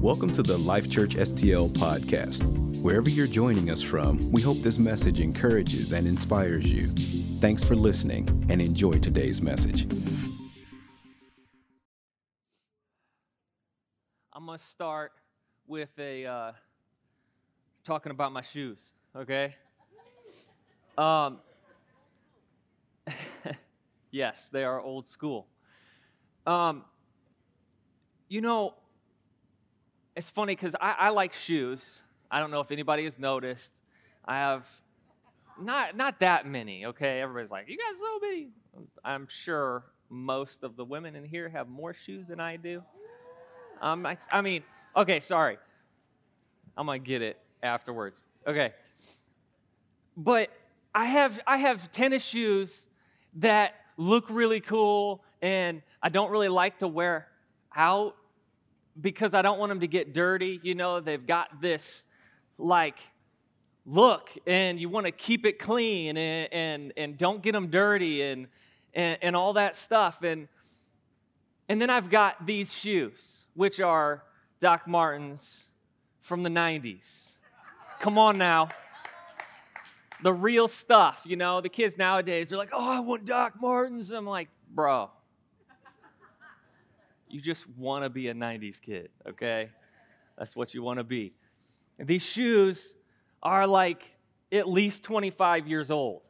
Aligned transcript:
Welcome 0.00 0.30
to 0.34 0.42
the 0.42 0.58
Life 0.58 0.90
Church 0.90 1.16
STL 1.16 1.70
podcast. 1.70 2.44
Wherever 2.82 3.08
you're 3.08 3.26
joining 3.26 3.70
us 3.70 3.80
from, 3.80 4.30
we 4.30 4.42
hope 4.42 4.58
this 4.58 4.78
message 4.78 5.20
encourages 5.20 5.92
and 5.92 6.06
inspires 6.06 6.70
you. 6.70 6.88
Thanks 7.40 7.64
for 7.64 7.74
listening 7.74 8.28
and 8.50 8.60
enjoy 8.60 8.98
today's 8.98 9.40
message. 9.40 9.90
I'm 14.34 14.44
gonna 14.44 14.58
start 14.58 15.12
with 15.66 15.88
a 15.98 16.26
uh, 16.26 16.52
talking 17.82 18.12
about 18.12 18.32
my 18.32 18.42
shoes. 18.42 18.90
Okay. 19.16 19.56
Um. 20.98 21.38
yes, 24.10 24.50
they 24.52 24.62
are 24.62 24.78
old 24.78 25.08
school. 25.08 25.46
Um. 26.46 26.84
You 28.28 28.42
know, 28.42 28.74
it's 30.16 30.30
funny 30.30 30.56
because 30.56 30.74
I, 30.80 30.96
I 30.98 31.08
like 31.10 31.34
shoes. 31.34 31.84
I 32.30 32.40
don't 32.40 32.50
know 32.50 32.60
if 32.60 32.70
anybody 32.70 33.04
has 33.04 33.18
noticed. 33.18 33.70
I 34.24 34.36
have 34.36 34.66
not 35.60 35.96
not 35.96 36.20
that 36.20 36.46
many. 36.46 36.86
Okay, 36.86 37.20
everybody's 37.20 37.50
like, 37.50 37.68
you 37.68 37.76
got 37.76 37.94
so 37.96 38.18
many. 38.20 38.48
I'm 39.04 39.28
sure 39.28 39.84
most 40.08 40.64
of 40.64 40.76
the 40.76 40.84
women 40.84 41.14
in 41.14 41.24
here 41.24 41.48
have 41.48 41.68
more 41.68 41.94
shoes 41.94 42.26
than 42.26 42.40
I 42.40 42.56
do. 42.56 42.82
Um, 43.80 44.06
I, 44.06 44.16
I 44.32 44.40
mean, 44.40 44.62
okay, 44.96 45.20
sorry. 45.20 45.58
I'm 46.76 46.86
gonna 46.86 46.98
get 46.98 47.22
it 47.22 47.38
afterwards. 47.62 48.18
Okay, 48.46 48.72
but 50.16 50.50
I 50.94 51.04
have 51.04 51.38
I 51.46 51.58
have 51.58 51.92
tennis 51.92 52.24
shoes 52.24 52.86
that 53.34 53.74
look 53.98 54.24
really 54.30 54.60
cool, 54.60 55.22
and 55.42 55.82
I 56.02 56.08
don't 56.08 56.30
really 56.30 56.48
like 56.48 56.78
to 56.78 56.88
wear 56.88 57.28
out 57.74 58.16
because 59.00 59.34
I 59.34 59.42
don't 59.42 59.58
want 59.58 59.70
them 59.70 59.80
to 59.80 59.88
get 59.88 60.14
dirty. 60.14 60.60
You 60.62 60.74
know, 60.74 61.00
they've 61.00 61.26
got 61.26 61.60
this 61.60 62.04
like 62.58 62.98
look, 63.86 64.30
and 64.46 64.80
you 64.80 64.88
want 64.88 65.06
to 65.06 65.12
keep 65.12 65.46
it 65.46 65.58
clean 65.58 66.16
and, 66.16 66.52
and, 66.52 66.92
and 66.96 67.16
don't 67.16 67.40
get 67.40 67.52
them 67.52 67.68
dirty 67.68 68.22
and, 68.22 68.48
and, 68.92 69.16
and 69.22 69.36
all 69.36 69.52
that 69.54 69.76
stuff. 69.76 70.22
And, 70.22 70.48
and 71.68 71.80
then 71.80 71.88
I've 71.88 72.10
got 72.10 72.44
these 72.46 72.72
shoes, 72.72 73.38
which 73.54 73.80
are 73.80 74.24
Doc 74.60 74.88
Martens 74.88 75.64
from 76.20 76.42
the 76.42 76.50
90s. 76.50 77.30
Come 78.00 78.18
on 78.18 78.36
now. 78.36 78.68
The 80.22 80.32
real 80.32 80.66
stuff, 80.66 81.22
you 81.24 81.36
know, 81.36 81.60
the 81.60 81.68
kids 81.68 81.96
nowadays, 81.96 82.48
they're 82.48 82.58
like, 82.58 82.70
oh, 82.72 82.90
I 82.90 83.00
want 83.00 83.26
Doc 83.26 83.54
Martens. 83.60 84.10
I'm 84.10 84.26
like, 84.26 84.48
bro, 84.74 85.10
you 87.28 87.40
just 87.40 87.68
want 87.76 88.04
to 88.04 88.10
be 88.10 88.28
a 88.28 88.34
90s 88.34 88.80
kid, 88.80 89.10
okay? 89.28 89.70
That's 90.38 90.54
what 90.54 90.74
you 90.74 90.82
want 90.82 90.98
to 90.98 91.04
be. 91.04 91.32
And 91.98 92.06
these 92.06 92.22
shoes 92.22 92.94
are 93.42 93.66
like 93.66 94.10
at 94.52 94.68
least 94.68 95.02
25 95.02 95.66
years 95.66 95.90
old. 95.90 96.22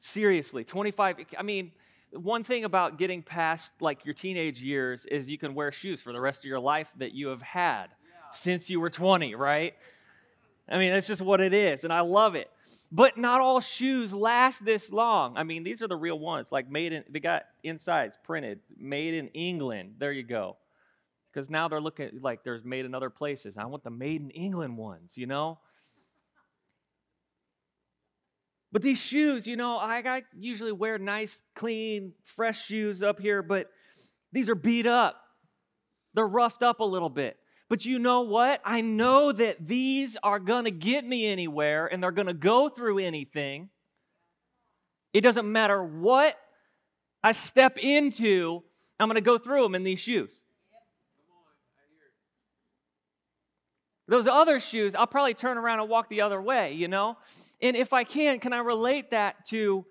Seriously, 0.00 0.64
25. 0.64 1.16
I 1.38 1.42
mean, 1.42 1.72
one 2.12 2.42
thing 2.42 2.64
about 2.64 2.98
getting 2.98 3.22
past 3.22 3.72
like 3.80 4.04
your 4.04 4.14
teenage 4.14 4.62
years 4.62 5.06
is 5.06 5.28
you 5.28 5.38
can 5.38 5.54
wear 5.54 5.70
shoes 5.72 6.00
for 6.00 6.12
the 6.12 6.20
rest 6.20 6.40
of 6.40 6.44
your 6.44 6.60
life 6.60 6.88
that 6.98 7.12
you 7.12 7.28
have 7.28 7.42
had 7.42 7.86
yeah. 7.86 8.30
since 8.32 8.70
you 8.70 8.80
were 8.80 8.90
20, 8.90 9.34
right? 9.34 9.74
I 10.70 10.78
mean, 10.78 10.92
that's 10.92 11.06
just 11.06 11.20
what 11.20 11.40
it 11.40 11.52
is, 11.52 11.84
and 11.84 11.92
I 11.92 12.00
love 12.00 12.34
it. 12.36 12.48
But 12.92 13.18
not 13.18 13.40
all 13.40 13.60
shoes 13.60 14.12
last 14.12 14.64
this 14.64 14.90
long. 14.90 15.36
I 15.36 15.42
mean, 15.42 15.62
these 15.62 15.82
are 15.82 15.88
the 15.88 15.96
real 15.96 16.18
ones, 16.18 16.48
like 16.50 16.70
made 16.70 16.92
in, 16.92 17.04
they 17.08 17.20
got 17.20 17.42
insides 17.62 18.18
printed, 18.24 18.60
made 18.76 19.14
in 19.14 19.28
England. 19.28 19.94
There 19.98 20.12
you 20.12 20.22
go. 20.22 20.56
Because 21.32 21.48
now 21.48 21.68
they're 21.68 21.80
looking 21.80 22.10
like 22.20 22.42
there's 22.42 22.64
made 22.64 22.84
in 22.84 22.94
other 22.94 23.10
places. 23.10 23.56
I 23.56 23.66
want 23.66 23.84
the 23.84 23.90
made 23.90 24.20
in 24.20 24.30
England 24.30 24.76
ones, 24.76 25.16
you 25.16 25.26
know? 25.26 25.58
But 28.72 28.82
these 28.82 28.98
shoes, 28.98 29.46
you 29.46 29.56
know, 29.56 29.76
I, 29.76 29.98
I 29.98 30.22
usually 30.36 30.72
wear 30.72 30.98
nice, 30.98 31.40
clean, 31.54 32.12
fresh 32.24 32.66
shoes 32.66 33.02
up 33.02 33.20
here, 33.20 33.42
but 33.42 33.68
these 34.32 34.48
are 34.48 34.54
beat 34.54 34.86
up. 34.86 35.20
They're 36.14 36.26
roughed 36.26 36.62
up 36.62 36.80
a 36.80 36.84
little 36.84 37.08
bit. 37.08 37.36
But 37.70 37.86
you 37.86 38.00
know 38.00 38.22
what? 38.22 38.60
I 38.64 38.80
know 38.80 39.30
that 39.30 39.68
these 39.68 40.16
are 40.24 40.40
going 40.40 40.64
to 40.64 40.72
get 40.72 41.06
me 41.06 41.28
anywhere 41.28 41.86
and 41.86 42.02
they're 42.02 42.10
going 42.10 42.26
to 42.26 42.34
go 42.34 42.68
through 42.68 42.98
anything. 42.98 43.70
It 45.14 45.20
doesn't 45.20 45.50
matter 45.50 45.82
what 45.82 46.36
I 47.22 47.30
step 47.30 47.78
into, 47.78 48.64
I'm 48.98 49.06
going 49.06 49.14
to 49.14 49.20
go 49.20 49.38
through 49.38 49.62
them 49.62 49.76
in 49.76 49.84
these 49.84 50.00
shoes. 50.00 50.42
Those 54.08 54.26
other 54.26 54.58
shoes, 54.58 54.96
I'll 54.96 55.06
probably 55.06 55.34
turn 55.34 55.56
around 55.56 55.78
and 55.78 55.88
walk 55.88 56.08
the 56.08 56.22
other 56.22 56.42
way, 56.42 56.72
you 56.72 56.88
know? 56.88 57.18
And 57.62 57.76
if 57.76 57.92
I 57.92 58.02
can, 58.02 58.40
can 58.40 58.52
I 58.52 58.58
relate 58.58 59.12
that 59.12 59.46
to 59.50 59.86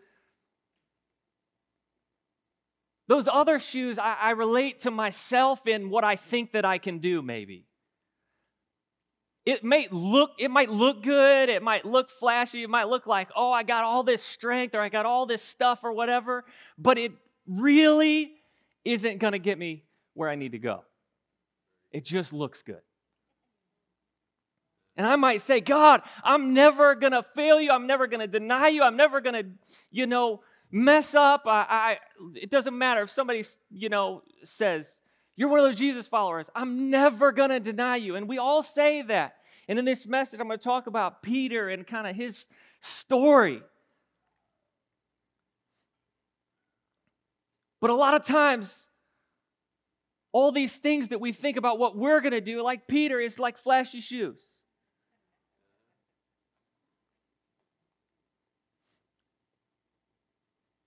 those 3.07 3.29
other 3.31 3.57
shoes? 3.57 3.97
I, 3.97 4.17
I 4.19 4.29
relate 4.31 4.81
to 4.81 4.91
myself 4.91 5.65
in 5.65 5.89
what 5.89 6.03
I 6.03 6.17
think 6.17 6.51
that 6.51 6.65
I 6.65 6.77
can 6.77 6.97
do, 6.97 7.21
maybe 7.21 7.68
it 9.49 9.63
may 9.63 9.87
look 9.89 10.31
it 10.37 10.51
might 10.51 10.69
look 10.69 11.01
good 11.01 11.49
it 11.49 11.63
might 11.63 11.83
look 11.83 12.11
flashy 12.11 12.61
it 12.61 12.69
might 12.69 12.87
look 12.87 13.07
like 13.07 13.29
oh 13.35 13.51
i 13.51 13.63
got 13.63 13.83
all 13.83 14.03
this 14.03 14.21
strength 14.21 14.75
or 14.75 14.81
i 14.81 14.89
got 14.89 15.07
all 15.07 15.25
this 15.25 15.41
stuff 15.41 15.79
or 15.83 15.91
whatever 15.91 16.45
but 16.77 16.99
it 16.99 17.11
really 17.47 18.31
isn't 18.85 19.17
going 19.17 19.33
to 19.33 19.39
get 19.39 19.57
me 19.57 19.83
where 20.13 20.29
i 20.29 20.35
need 20.35 20.51
to 20.51 20.59
go 20.59 20.83
it 21.91 22.05
just 22.05 22.31
looks 22.31 22.61
good 22.61 22.81
and 24.95 25.07
i 25.07 25.15
might 25.15 25.41
say 25.41 25.59
god 25.59 26.01
i'm 26.23 26.53
never 26.53 26.93
going 26.93 27.13
to 27.13 27.23
fail 27.35 27.59
you 27.59 27.71
i'm 27.71 27.87
never 27.87 28.05
going 28.05 28.19
to 28.21 28.27
deny 28.27 28.67
you 28.67 28.83
i'm 28.83 28.97
never 28.97 29.19
going 29.19 29.35
to 29.35 29.49
you 29.89 30.05
know 30.05 30.41
mess 30.71 31.15
up 31.15 31.41
I, 31.47 31.65
I 31.69 31.97
it 32.35 32.51
doesn't 32.51 32.77
matter 32.77 33.01
if 33.01 33.09
somebody 33.09 33.43
you 33.71 33.89
know 33.89 34.21
says 34.43 34.99
you're 35.39 35.47
one 35.47 35.59
of 35.59 35.65
those 35.67 35.77
Jesus 35.77 36.05
followers. 36.05 36.49
I'm 36.53 36.89
never 36.89 37.31
going 37.31 37.51
to 37.51 37.61
deny 37.61 37.95
you. 37.95 38.17
And 38.17 38.27
we 38.27 38.37
all 38.37 38.61
say 38.61 39.03
that. 39.03 39.35
And 39.69 39.77
in 39.77 39.85
this 39.85 40.07
message, 40.07 40.39
I'm 40.39 40.47
going 40.47 40.57
to 40.57 40.63
talk 40.63 40.87
about 40.87 41.21
Peter 41.21 41.69
and 41.69 41.85
kind 41.85 42.07
of 42.07 42.15
his 42.15 42.47
story. 42.81 43.61
But 47.79 47.91
a 47.91 47.95
lot 47.95 48.15
of 48.15 48.25
times, 48.25 48.75
all 50.31 50.51
these 50.51 50.75
things 50.75 51.09
that 51.09 51.21
we 51.21 51.33
think 51.33 51.55
about 51.55 51.77
what 51.77 51.95
we're 51.95 52.19
going 52.19 52.31
to 52.31 52.41
do, 52.41 52.63
like 52.63 52.87
Peter, 52.87 53.19
is 53.19 53.37
like 53.37 53.59
flashy 53.59 54.01
shoes. 54.01 54.43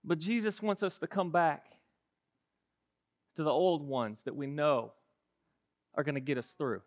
But 0.04 0.18
Jesus 0.18 0.60
wants 0.60 0.82
us 0.82 0.98
to 0.98 1.06
come 1.06 1.30
back 1.30 1.66
to 3.36 3.44
the 3.44 3.50
old 3.50 3.86
ones 3.86 4.24
that 4.24 4.34
we 4.34 4.48
know 4.48 4.92
are 5.94 6.02
going 6.02 6.16
to 6.16 6.20
get 6.20 6.36
us 6.36 6.52
through. 6.58 6.82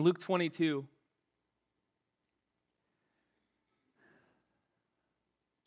In 0.00 0.04
Luke 0.04 0.18
22, 0.18 0.86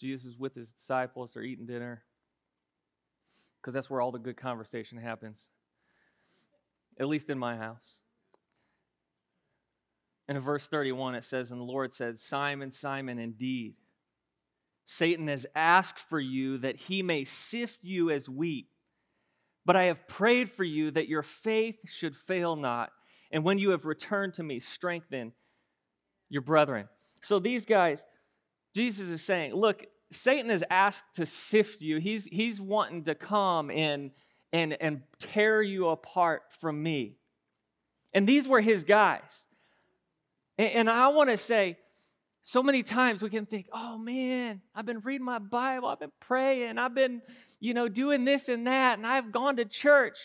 Jesus 0.02 0.26
is 0.26 0.40
with 0.40 0.56
his 0.56 0.72
disciples, 0.72 1.34
they're 1.34 1.44
eating 1.44 1.68
dinner, 1.68 2.02
because 3.62 3.76
that's 3.76 3.92
where 3.92 4.02
all 4.02 4.12
the 4.12 4.18
good 4.18 4.36
conversation 4.36 4.98
happens, 4.98 5.46
at 7.00 7.08
least 7.08 7.30
in 7.30 7.38
my 7.38 7.56
house. 7.56 8.00
In 10.28 10.40
verse 10.40 10.66
31, 10.66 11.14
it 11.14 11.26
says, 11.26 11.52
And 11.52 11.62
the 11.62 11.66
Lord 11.66 11.94
said, 11.94 12.20
Simon, 12.20 12.72
Simon, 12.72 13.20
indeed 13.20 13.76
Satan 14.88 15.28
has 15.28 15.46
asked 15.54 16.00
for 16.10 16.20
you 16.20 16.58
that 16.58 16.78
he 16.78 17.04
may 17.04 17.24
sift 17.24 17.84
you 17.84 18.10
as 18.10 18.28
wheat. 18.28 18.66
But 19.64 19.76
I 19.76 19.84
have 19.84 20.08
prayed 20.08 20.50
for 20.50 20.64
you 20.64 20.90
that 20.90 21.08
your 21.08 21.22
faith 21.22 21.78
should 21.86 22.18
fail 22.18 22.56
not. 22.56 22.90
And 23.34 23.44
when 23.44 23.58
you 23.58 23.72
have 23.72 23.84
returned 23.84 24.36
to 24.36 24.44
me, 24.44 24.60
strengthen 24.60 25.34
your 26.30 26.44
brethren. 26.44 26.88
So 27.22 27.40
these 27.40 27.66
guys, 27.66 28.06
Jesus 28.76 29.10
is 29.10 29.24
saying, 29.24 29.54
look, 29.56 29.86
Satan 30.12 30.52
has 30.52 30.64
asked 30.70 31.16
to 31.16 31.26
sift 31.26 31.82
you. 31.82 31.98
He's, 31.98 32.26
he's 32.26 32.62
wanting 32.62 33.06
to 33.06 33.16
come 33.16 33.72
and, 33.72 34.12
and, 34.54 34.78
and 34.80 35.02
tear 35.18 35.64
you 35.64 35.90
apart 35.90 36.44
from 36.62 36.82
me. 36.82 37.18
And 38.14 38.30
these 38.30 38.48
were 38.48 38.62
his 38.62 38.84
guys. 38.84 39.22
And, 40.60 40.70
and 40.72 40.90
I 40.90 41.08
want 41.08 41.32
to 41.32 41.38
say, 41.38 41.78
so 42.44 42.62
many 42.62 42.84
times 42.84 43.24
we 43.24 43.32
can 43.32 43.48
think, 43.48 43.68
oh 43.74 43.98
man, 43.98 44.62
I've 44.76 44.86
been 44.86 45.00
reading 45.00 45.26
my 45.26 45.40
Bible, 45.40 45.88
I've 45.88 46.00
been 46.00 46.12
praying, 46.20 46.78
I've 46.78 46.94
been, 46.94 47.22
you 47.60 47.74
know, 47.74 47.88
doing 47.88 48.26
this 48.26 48.48
and 48.50 48.68
that, 48.68 49.00
and 49.00 49.08
I've 49.08 49.32
gone 49.32 49.56
to 49.56 49.66
church 49.66 50.18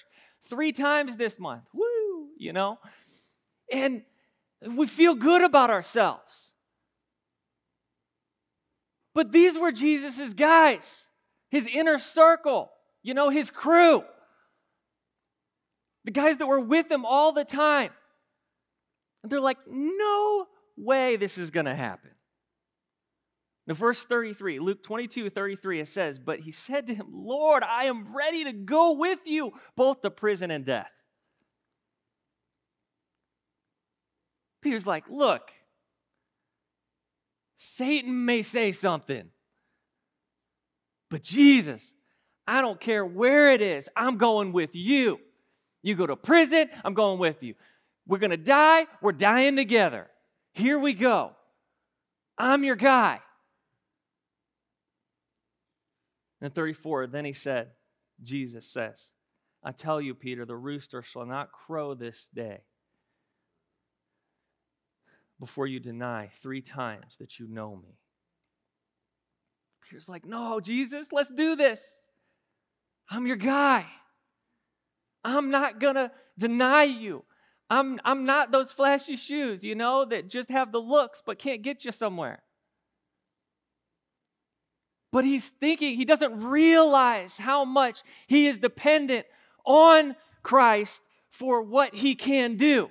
three 0.50 0.72
times 0.72 1.16
this 1.16 1.38
month. 1.38 1.62
Woo, 1.72 1.86
you 2.38 2.52
know? 2.52 2.78
And 3.72 4.02
we 4.66 4.86
feel 4.86 5.14
good 5.14 5.42
about 5.42 5.70
ourselves. 5.70 6.50
But 9.14 9.32
these 9.32 9.58
were 9.58 9.72
Jesus's 9.72 10.34
guys, 10.34 11.06
his 11.50 11.66
inner 11.66 11.98
circle. 11.98 12.70
you 13.02 13.14
know, 13.14 13.30
his 13.30 13.48
crew, 13.48 14.02
the 16.04 16.10
guys 16.10 16.36
that 16.38 16.46
were 16.46 16.60
with 16.60 16.90
him 16.90 17.04
all 17.04 17.32
the 17.32 17.44
time. 17.44 17.90
And 19.22 19.30
they're 19.30 19.40
like, 19.40 19.58
no 19.66 20.46
way 20.76 21.16
this 21.16 21.38
is 21.38 21.50
going 21.50 21.66
to 21.66 21.74
happen. 21.74 22.10
Now, 23.66 23.74
verse 23.74 24.02
33, 24.04 24.58
Luke 24.60 24.82
22, 24.82 25.30
33, 25.30 25.80
it 25.80 25.88
says, 25.88 26.18
But 26.18 26.40
he 26.40 26.52
said 26.52 26.86
to 26.86 26.94
him, 26.94 27.06
Lord, 27.12 27.62
I 27.62 27.84
am 27.84 28.16
ready 28.16 28.44
to 28.44 28.52
go 28.52 28.92
with 28.92 29.18
you, 29.26 29.52
both 29.76 30.00
to 30.02 30.10
prison 30.10 30.50
and 30.50 30.64
death. 30.64 30.90
Peter's 34.62 34.86
like, 34.86 35.04
Look, 35.08 35.50
Satan 37.56 38.24
may 38.24 38.42
say 38.42 38.72
something, 38.72 39.28
but 41.10 41.22
Jesus, 41.22 41.92
I 42.46 42.60
don't 42.60 42.80
care 42.80 43.04
where 43.04 43.50
it 43.50 43.60
is, 43.60 43.88
I'm 43.96 44.16
going 44.16 44.52
with 44.52 44.74
you. 44.74 45.20
You 45.82 45.94
go 45.94 46.06
to 46.06 46.16
prison, 46.16 46.68
I'm 46.84 46.94
going 46.94 47.18
with 47.18 47.42
you. 47.42 47.54
We're 48.06 48.18
going 48.18 48.30
to 48.30 48.36
die, 48.36 48.86
we're 49.02 49.12
dying 49.12 49.56
together. 49.56 50.08
Here 50.52 50.78
we 50.78 50.94
go. 50.94 51.32
I'm 52.36 52.64
your 52.64 52.76
guy. 52.76 53.20
And 56.40 56.54
34, 56.54 57.08
then 57.08 57.24
he 57.24 57.32
said, 57.32 57.70
Jesus 58.22 58.66
says, 58.66 59.10
I 59.62 59.72
tell 59.72 60.00
you, 60.00 60.14
Peter, 60.14 60.44
the 60.44 60.56
rooster 60.56 61.02
shall 61.02 61.26
not 61.26 61.50
crow 61.52 61.94
this 61.94 62.28
day 62.34 62.60
before 65.40 65.66
you 65.66 65.80
deny 65.80 66.30
three 66.42 66.60
times 66.60 67.16
that 67.18 67.38
you 67.38 67.46
know 67.48 67.76
me. 67.76 67.98
Peter's 69.82 70.08
like, 70.08 70.26
No, 70.26 70.60
Jesus, 70.60 71.12
let's 71.12 71.30
do 71.30 71.56
this. 71.56 71.82
I'm 73.10 73.26
your 73.26 73.36
guy. 73.36 73.86
I'm 75.24 75.50
not 75.50 75.80
going 75.80 75.96
to 75.96 76.10
deny 76.38 76.84
you. 76.84 77.24
I'm, 77.70 77.98
I'm 78.04 78.24
not 78.24 78.50
those 78.50 78.72
flashy 78.72 79.16
shoes, 79.16 79.62
you 79.62 79.74
know, 79.74 80.04
that 80.06 80.28
just 80.28 80.50
have 80.50 80.72
the 80.72 80.78
looks 80.78 81.22
but 81.24 81.38
can't 81.38 81.62
get 81.62 81.84
you 81.84 81.92
somewhere. 81.92 82.42
But 85.10 85.24
he's 85.24 85.48
thinking, 85.48 85.96
he 85.96 86.04
doesn't 86.04 86.44
realize 86.44 87.36
how 87.36 87.64
much 87.64 88.02
he 88.26 88.46
is 88.46 88.58
dependent 88.58 89.26
on 89.64 90.16
Christ 90.42 91.00
for 91.30 91.62
what 91.62 91.94
he 91.94 92.14
can 92.14 92.56
do. 92.56 92.90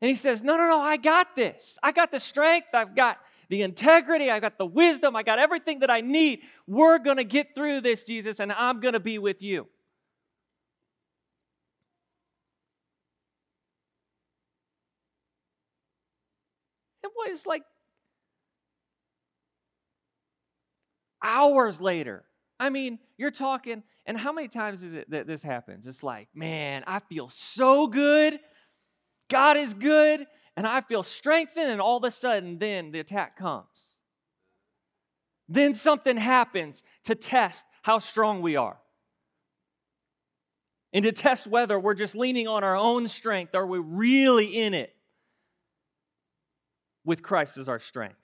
And 0.00 0.08
he 0.10 0.16
says, 0.16 0.42
No, 0.42 0.56
no, 0.56 0.68
no, 0.68 0.80
I 0.80 0.96
got 0.96 1.34
this. 1.36 1.78
I 1.82 1.92
got 1.92 2.10
the 2.10 2.20
strength. 2.20 2.68
I've 2.74 2.94
got 2.94 3.18
the 3.48 3.62
integrity. 3.62 4.30
I've 4.30 4.42
got 4.42 4.58
the 4.58 4.66
wisdom. 4.66 5.16
I 5.16 5.22
got 5.22 5.38
everything 5.38 5.80
that 5.80 5.90
I 5.90 6.00
need. 6.00 6.40
We're 6.66 6.98
going 6.98 7.16
to 7.16 7.24
get 7.24 7.54
through 7.54 7.80
this, 7.80 8.04
Jesus, 8.04 8.40
and 8.40 8.52
I'm 8.52 8.80
going 8.80 8.94
to 8.94 9.00
be 9.00 9.18
with 9.18 9.42
you. 9.42 9.66
It 17.02 17.10
was 17.16 17.46
like 17.46 17.62
hours 21.22 21.80
later. 21.80 22.24
I 22.58 22.70
mean, 22.70 22.98
you're 23.16 23.30
talking, 23.30 23.82
and 24.06 24.18
how 24.18 24.32
many 24.32 24.48
times 24.48 24.82
is 24.82 24.94
it 24.94 25.10
that 25.10 25.26
this 25.26 25.42
happens? 25.42 25.86
It's 25.86 26.02
like, 26.02 26.28
man, 26.34 26.84
I 26.86 27.00
feel 27.00 27.28
so 27.28 27.86
good. 27.86 28.40
God 29.28 29.56
is 29.56 29.74
good, 29.74 30.26
and 30.56 30.66
I 30.66 30.80
feel 30.80 31.02
strengthened, 31.02 31.70
and 31.70 31.80
all 31.80 31.98
of 31.98 32.04
a 32.04 32.10
sudden, 32.10 32.58
then 32.58 32.92
the 32.92 33.00
attack 33.00 33.36
comes. 33.36 33.94
Then 35.48 35.74
something 35.74 36.16
happens 36.16 36.82
to 37.04 37.14
test 37.14 37.64
how 37.82 37.98
strong 37.98 38.42
we 38.42 38.56
are. 38.56 38.78
And 40.92 41.04
to 41.04 41.12
test 41.12 41.46
whether 41.46 41.78
we're 41.78 41.94
just 41.94 42.14
leaning 42.14 42.48
on 42.48 42.64
our 42.64 42.76
own 42.76 43.06
strength 43.06 43.54
or 43.54 43.66
we're 43.66 43.80
really 43.80 44.46
in 44.46 44.74
it 44.74 44.94
with 47.04 47.22
Christ 47.22 47.58
as 47.58 47.68
our 47.68 47.78
strength. 47.78 48.16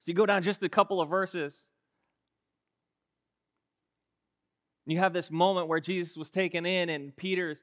So 0.00 0.04
you 0.06 0.14
go 0.14 0.26
down 0.26 0.42
just 0.42 0.62
a 0.62 0.68
couple 0.68 1.00
of 1.00 1.10
verses. 1.10 1.66
You 4.86 4.98
have 4.98 5.12
this 5.12 5.30
moment 5.30 5.68
where 5.68 5.80
Jesus 5.80 6.16
was 6.16 6.30
taken 6.30 6.66
in 6.66 6.88
and 6.88 7.14
Peter's 7.16 7.62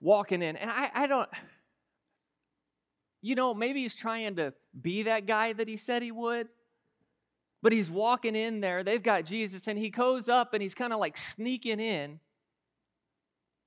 walking 0.00 0.42
in. 0.42 0.56
And 0.56 0.70
I, 0.70 0.90
I 0.94 1.06
don't, 1.06 1.28
you 3.22 3.34
know, 3.34 3.54
maybe 3.54 3.82
he's 3.82 3.94
trying 3.94 4.36
to 4.36 4.52
be 4.80 5.04
that 5.04 5.26
guy 5.26 5.52
that 5.52 5.68
he 5.68 5.76
said 5.76 6.02
he 6.02 6.12
would. 6.12 6.48
But 7.62 7.72
he's 7.72 7.90
walking 7.90 8.34
in 8.34 8.60
there. 8.62 8.82
They've 8.82 9.02
got 9.02 9.26
Jesus, 9.26 9.66
and 9.66 9.78
he 9.78 9.90
goes 9.90 10.30
up 10.30 10.54
and 10.54 10.62
he's 10.62 10.74
kind 10.74 10.94
of 10.94 10.98
like 10.98 11.18
sneaking 11.18 11.78
in. 11.78 12.18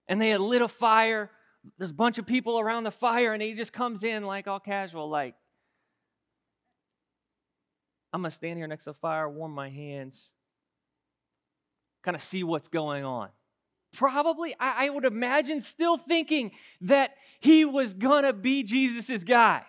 And 0.08 0.20
they 0.20 0.30
had 0.30 0.42
lit 0.42 0.64
a 0.64 0.68
fire. 0.68 1.30
There's 1.78 1.92
a 1.92 1.94
bunch 1.94 2.18
of 2.18 2.26
people 2.26 2.60
around 2.60 2.86
the 2.86 2.92
fire, 2.92 3.34
and 3.34 3.42
he 3.42 3.54
just 3.54 3.72
comes 3.72 4.04
in 4.04 4.26
like 4.26 4.48
all 4.48 4.60
casual, 4.60 5.10
like, 5.10 5.36
I'm 8.12 8.22
going 8.22 8.32
to 8.32 8.36
stand 8.36 8.58
here 8.58 8.68
next 8.68 8.84
to 8.86 8.92
the 8.92 8.96
fire, 8.96 9.30
warm 9.30 9.54
my 9.54 9.70
hands, 9.70 10.34
kind 12.04 12.16
of 12.16 12.22
see 12.22 12.44
what's 12.44 12.68
going 12.68 13.06
on. 13.06 13.30
Probably, 13.94 14.56
I, 14.60 14.88
I 14.88 14.90
would 14.90 15.06
imagine, 15.06 15.62
still 15.62 15.98
thinking 15.98 16.52
that 16.82 17.12
he 17.40 17.64
was 17.66 17.94
going 17.94 18.24
to 18.24 18.34
be 18.34 18.64
Jesus' 18.64 19.24
guy. 19.24 19.64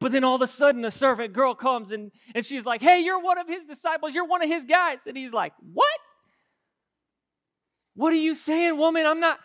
But 0.00 0.12
then 0.12 0.22
all 0.22 0.36
of 0.36 0.42
a 0.42 0.46
sudden, 0.46 0.84
a 0.84 0.90
servant 0.90 1.32
girl 1.32 1.54
comes 1.54 1.90
and, 1.90 2.12
and 2.34 2.44
she's 2.46 2.64
like, 2.64 2.80
Hey, 2.82 3.00
you're 3.00 3.20
one 3.20 3.38
of 3.38 3.48
his 3.48 3.64
disciples. 3.64 4.14
You're 4.14 4.26
one 4.26 4.42
of 4.42 4.48
his 4.48 4.64
guys. 4.64 5.00
And 5.06 5.16
he's 5.16 5.32
like, 5.32 5.52
What? 5.72 5.88
What 7.94 8.12
are 8.12 8.16
you 8.16 8.36
saying, 8.36 8.76
woman? 8.76 9.06
I'm 9.06 9.18
not, 9.18 9.40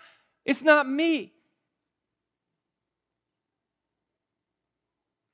it's 0.45 0.61
not 0.61 0.87
me. 0.87 1.33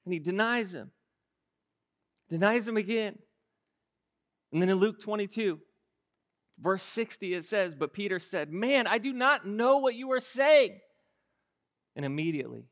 And 0.05 0.13
he 0.13 0.19
denies 0.19 0.73
him, 0.73 0.89
denies 2.29 2.65
him 2.67 2.77
again. 2.77 3.19
And 4.51 4.61
then 4.61 4.69
in 4.69 4.77
Luke 4.77 4.99
22, 4.99 5.59
verse 6.59 6.83
60, 6.83 7.33
it 7.33 7.45
says, 7.45 7.75
But 7.75 7.93
Peter 7.93 8.19
said, 8.19 8.51
Man, 8.51 8.87
I 8.87 8.97
do 8.97 9.13
not 9.13 9.45
know 9.45 9.77
what 9.77 9.95
you 9.95 10.11
are 10.11 10.19
saying. 10.19 10.79
And 11.95 12.05
immediately, 12.05 12.65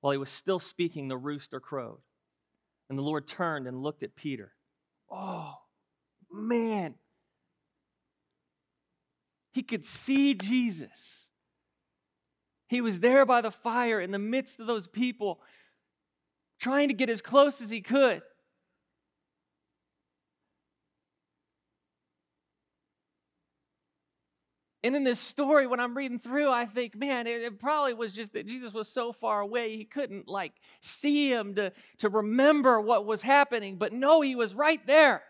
while 0.00 0.12
he 0.12 0.18
was 0.18 0.30
still 0.30 0.58
speaking, 0.58 1.08
the 1.08 1.16
rooster 1.16 1.60
crowed. 1.60 1.98
And 2.88 2.98
the 2.98 3.02
Lord 3.02 3.26
turned 3.26 3.66
and 3.66 3.82
looked 3.82 4.02
at 4.02 4.16
Peter. 4.16 4.52
Oh, 5.10 5.54
man. 6.30 6.94
He 9.52 9.62
could 9.62 9.84
see 9.84 10.34
Jesus. 10.34 11.28
He 12.68 12.80
was 12.80 13.00
there 13.00 13.26
by 13.26 13.40
the 13.40 13.50
fire 13.50 14.00
in 14.00 14.10
the 14.10 14.18
midst 14.18 14.60
of 14.60 14.66
those 14.66 14.86
people 14.86 15.40
trying 16.60 16.88
to 16.88 16.94
get 16.94 17.10
as 17.10 17.22
close 17.22 17.60
as 17.60 17.70
he 17.70 17.80
could. 17.80 18.22
And 24.84 24.94
in 24.94 25.02
this 25.02 25.18
story, 25.18 25.66
when 25.66 25.80
I'm 25.80 25.96
reading 25.96 26.20
through, 26.20 26.50
I 26.50 26.66
think, 26.66 26.94
man, 26.94 27.26
it, 27.26 27.42
it, 27.42 27.58
probably 27.58 27.94
was 27.94 28.12
just 28.12 28.32
that 28.34 28.46
Jesus 28.46 28.72
was 28.72 28.88
so 28.88 29.12
far 29.12 29.40
away, 29.40 29.76
he 29.76 29.84
couldn't 29.84 30.28
like 30.28 30.52
see 30.80 31.32
him 31.32 31.56
to, 31.56 31.72
to 31.98 32.08
remember 32.08 32.80
what 32.80 33.04
was 33.04 33.20
happening. 33.20 33.76
But 33.76 33.92
no, 33.92 34.20
he 34.20 34.36
was 34.36 34.54
right 34.54 34.84
there, 34.86 35.22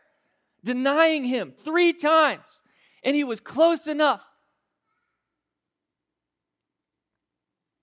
denying 0.62 1.24
him 1.24 1.54
three 1.64 1.94
times. 1.94 2.62
And 3.02 3.16
he 3.16 3.24
was 3.24 3.40
close 3.40 3.86
enough 3.86 4.22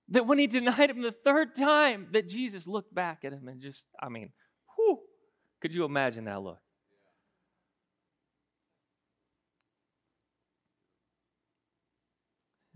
That 0.10 0.28
when 0.28 0.38
he 0.38 0.48
denied 0.48 0.90
him 0.90 1.02
the 1.02 1.12
third 1.12 1.56
time, 1.56 2.08
that 2.12 2.30
Jesus 2.30 2.68
looked 2.68 2.94
back 2.94 3.26
at 3.26 3.34
him 3.34 3.48
and 3.48 3.62
just, 3.62 3.84
I 4.00 4.10
mean, 4.10 4.30
whew, 4.76 5.00
could 5.62 5.74
you 5.74 5.84
imagine 5.84 6.26
that 6.26 6.42
look? 6.42 6.60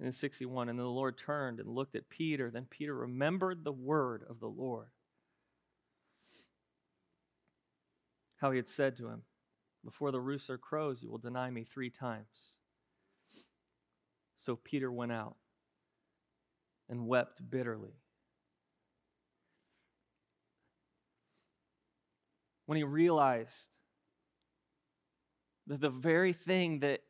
In 0.01 0.11
61, 0.11 0.69
and 0.69 0.79
the 0.79 0.83
Lord 0.83 1.17
turned 1.17 1.59
and 1.59 1.69
looked 1.69 1.95
at 1.95 2.09
Peter. 2.09 2.49
Then 2.49 2.65
Peter 2.69 2.95
remembered 2.95 3.63
the 3.63 3.71
word 3.71 4.23
of 4.29 4.39
the 4.39 4.47
Lord. 4.47 4.87
How 8.37 8.51
he 8.51 8.57
had 8.57 8.69
said 8.69 8.95
to 8.97 9.07
him, 9.09 9.23
Before 9.83 10.11
the 10.11 10.21
rooster 10.21 10.57
crows, 10.57 11.03
you 11.03 11.09
will 11.09 11.17
deny 11.17 11.49
me 11.49 11.65
three 11.65 11.89
times. 11.89 12.27
So 14.37 14.55
Peter 14.55 14.89
went 14.89 15.11
out 15.11 15.35
and 16.87 17.07
wept 17.07 17.41
bitterly. 17.49 17.99
When 22.65 22.77
he 22.77 22.83
realized 22.83 23.51
that 25.67 25.81
the 25.81 25.89
very 25.89 26.31
thing 26.31 26.79
that 26.79 27.01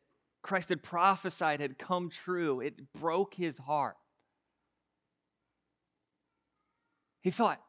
Christ 0.42 0.70
had 0.70 0.82
prophesied 0.82 1.60
had 1.60 1.78
come 1.78 2.08
true, 2.08 2.60
it 2.60 2.92
broke 2.94 3.34
his 3.34 3.58
heart. 3.58 3.96
He 7.20 7.30
thought, 7.30 7.60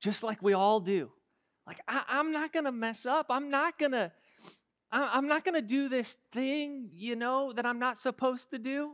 just 0.00 0.22
like 0.22 0.42
we 0.42 0.52
all 0.52 0.80
do, 0.80 1.10
like, 1.66 1.80
I, 1.86 2.02
am 2.08 2.32
not 2.32 2.52
to 2.64 2.72
mess 2.72 3.04
up. 3.04 3.26
I'm 3.28 3.50
not 3.50 3.78
going 3.78 3.92
to. 3.92 4.10
I'm 4.90 5.28
not 5.28 5.44
to 5.54 5.60
do 5.60 5.90
this 5.90 6.16
thing, 6.32 6.88
you 6.94 7.14
know, 7.14 7.52
that 7.52 7.66
I'm 7.66 7.78
not 7.78 7.98
supposed 7.98 8.52
to 8.52 8.58
do. 8.58 8.92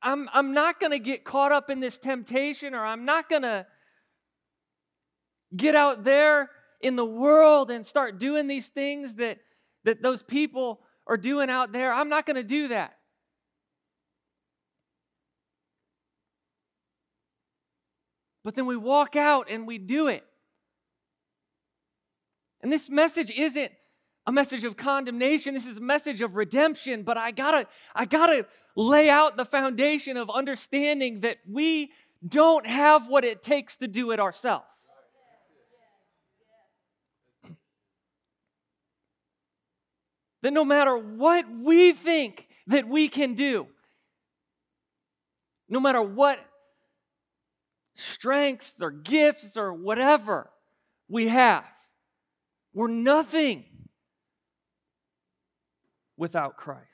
I'm, 0.00 0.26
I'm 0.32 0.54
not 0.54 0.80
going 0.80 0.92
to 0.92 0.98
get 0.98 1.22
caught 1.24 1.52
up 1.52 1.68
in 1.68 1.78
this 1.78 1.98
temptation, 1.98 2.74
or 2.74 2.82
I'm 2.82 3.04
not 3.04 3.28
going 3.28 3.42
to 3.42 3.66
get 5.54 5.74
out 5.74 6.02
there 6.02 6.48
in 6.80 6.96
the 6.96 7.04
world 7.04 7.70
and 7.70 7.84
start 7.84 8.18
doing 8.18 8.46
these 8.46 8.68
things 8.68 9.16
that, 9.16 9.38
that 9.84 10.02
those 10.02 10.22
people 10.22 10.80
are 11.06 11.16
doing 11.16 11.50
out 11.50 11.72
there. 11.72 11.92
I'm 11.92 12.08
not 12.08 12.26
going 12.26 12.36
to 12.36 12.42
do 12.42 12.68
that. 12.68 12.96
But 18.44 18.54
then 18.54 18.66
we 18.66 18.76
walk 18.76 19.14
out 19.16 19.50
and 19.50 19.66
we 19.66 19.78
do 19.78 20.08
it. 20.08 20.24
And 22.60 22.72
this 22.72 22.88
message 22.88 23.30
isn't 23.30 23.72
a 24.26 24.32
message 24.32 24.64
of 24.64 24.76
condemnation. 24.76 25.54
This 25.54 25.66
is 25.66 25.78
a 25.78 25.82
message 25.82 26.20
of 26.20 26.36
redemption. 26.36 27.02
But 27.02 27.18
I 27.18 27.32
gotta, 27.32 27.66
I 27.94 28.04
gotta 28.04 28.46
lay 28.76 29.10
out 29.10 29.36
the 29.36 29.44
foundation 29.44 30.16
of 30.16 30.30
understanding 30.30 31.20
that 31.20 31.38
we 31.48 31.90
don't 32.26 32.66
have 32.66 33.08
what 33.08 33.24
it 33.24 33.42
takes 33.42 33.76
to 33.78 33.88
do 33.88 34.12
it 34.12 34.20
ourselves. 34.20 34.66
That 40.42 40.52
no 40.52 40.64
matter 40.64 40.96
what 40.96 41.46
we 41.50 41.92
think 41.92 42.48
that 42.66 42.88
we 42.88 43.08
can 43.08 43.34
do, 43.34 43.66
no 45.68 45.80
matter 45.80 46.02
what 46.02 46.38
strengths 47.94 48.72
or 48.80 48.90
gifts 48.90 49.56
or 49.56 49.72
whatever 49.72 50.50
we 51.08 51.28
have. 51.28 51.64
We're 52.74 52.88
nothing 52.88 53.64
without 56.16 56.56
Christ. 56.56 56.86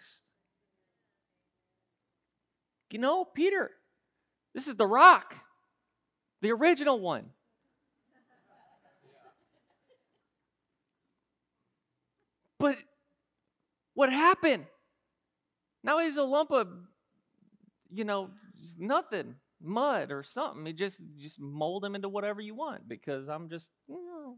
You 2.91 2.99
know, 2.99 3.25
Peter, 3.25 3.71
this 4.55 4.67
is 4.67 4.75
the 4.77 4.87
rock, 4.87 5.35
the 6.41 6.51
original 6.53 6.99
one. 6.99 7.27
But 12.59 12.77
what 13.99 14.13
happened? 14.13 14.65
Now 15.83 15.99
he's 15.99 16.19
a 16.19 16.23
lump 16.23 16.53
of, 16.53 16.69
you 17.91 18.05
know, 18.05 18.31
nothing 18.79 19.35
mud 19.61 20.13
or 20.13 20.23
something. 20.23 20.65
You 20.65 20.73
just 20.73 20.99
just 21.21 21.41
mold 21.41 21.83
them 21.83 21.97
into 21.97 22.09
whatever 22.09 22.41
you 22.41 22.55
want 22.55 22.89
because 22.89 23.27
I'm 23.27 23.49
just 23.49 23.69
you 23.89 23.97
know 23.97 24.37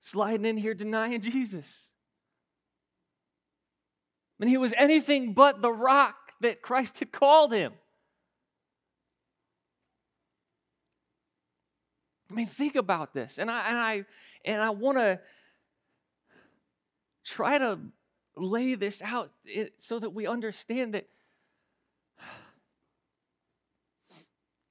sliding 0.00 0.46
in 0.46 0.56
here 0.56 0.72
denying 0.72 1.20
Jesus. 1.30 1.70
And 4.40 4.48
he 4.48 4.56
was 4.56 4.72
anything 4.78 5.34
but 5.34 5.60
the 5.60 5.70
rock 5.70 6.16
that 6.40 6.62
Christ 6.62 7.00
had 7.00 7.12
called 7.12 7.52
him. 7.52 7.74
I 12.30 12.34
mean, 12.34 12.46
think 12.46 12.74
about 12.74 13.12
this. 13.12 13.36
And 13.36 13.50
I 13.50 13.68
and 13.68 13.76
I 13.76 14.04
and 14.46 14.62
I 14.62 14.70
want 14.70 14.96
to 14.96 15.20
try 17.26 17.58
to 17.58 17.78
lay 18.40 18.74
this 18.74 19.02
out 19.02 19.30
so 19.78 19.98
that 19.98 20.10
we 20.10 20.26
understand 20.26 20.94
that 20.94 21.08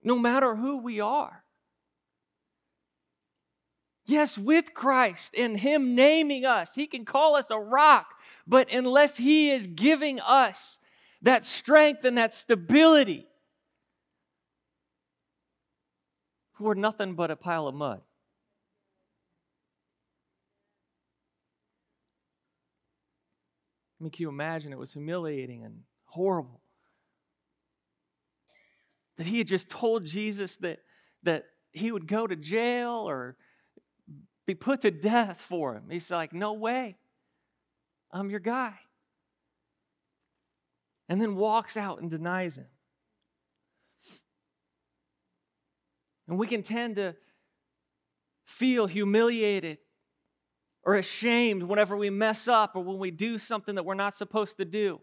no 0.04 0.18
matter 0.18 0.56
who 0.56 0.78
we 0.78 1.00
are. 1.00 1.44
Yes, 4.06 4.38
with 4.38 4.74
Christ 4.74 5.36
and 5.38 5.58
Him 5.58 5.94
naming 5.96 6.46
us, 6.46 6.74
He 6.74 6.88
can 6.88 7.04
call 7.04 7.36
us 7.36 7.52
a 7.52 7.60
rock, 7.60 8.08
but 8.48 8.72
unless 8.72 9.18
He 9.18 9.52
is 9.52 9.68
giving 9.68 10.22
us 10.22 10.80
that 11.22 11.44
strength 11.44 12.06
and 12.06 12.18
that 12.18 12.34
stability, 12.34 13.28
we're 16.58 16.74
nothing 16.74 17.16
but 17.16 17.32
a 17.32 17.36
pile 17.36 17.68
of 17.68 17.76
mud. 17.76 18.02
Mean, 24.08 24.12
can 24.12 24.24
you 24.24 24.30
imagine? 24.30 24.72
It 24.72 24.80
was 24.80 24.94
humiliating 24.94 25.66
and 25.66 25.82
horrible 26.06 26.62
that 29.18 29.26
he 29.26 29.40
had 29.40 29.48
just 29.48 29.68
told 29.70 30.06
Jesus 30.06 30.56
that, 30.58 30.80
that 31.24 31.46
he 31.72 31.92
would 31.92 32.08
go 32.08 32.26
to 32.26 32.36
jail 32.36 33.04
or 33.08 33.36
be 34.46 34.56
put 34.56 34.82
to 34.82 34.92
death 34.92 35.42
for 35.42 35.76
him. 35.76 35.84
He's 35.90 36.10
like, 36.10 36.32
No 36.34 36.54
way. 36.54 36.96
I'm 38.12 38.30
your 38.30 38.40
guy. 38.40 38.74
And 41.10 41.22
then 41.22 41.36
walks 41.36 41.76
out 41.76 42.02
and 42.02 42.10
denies 42.10 42.58
him. 42.58 42.68
And 46.28 46.38
we 46.38 46.48
can 46.48 46.64
tend 46.64 46.96
to 46.98 47.16
feel 48.46 48.88
humiliated 48.88 49.80
or 50.88 50.96
ashamed 50.96 51.64
whenever 51.64 51.98
we 51.98 52.10
mess 52.10 52.48
up 52.48 52.74
or 52.74 52.82
when 52.82 52.98
we 52.98 53.12
do 53.12 53.38
something 53.38 53.76
that 53.76 53.84
we're 53.84 53.94
not 53.94 54.16
supposed 54.16 54.56
to 54.56 54.64
do 54.64 55.02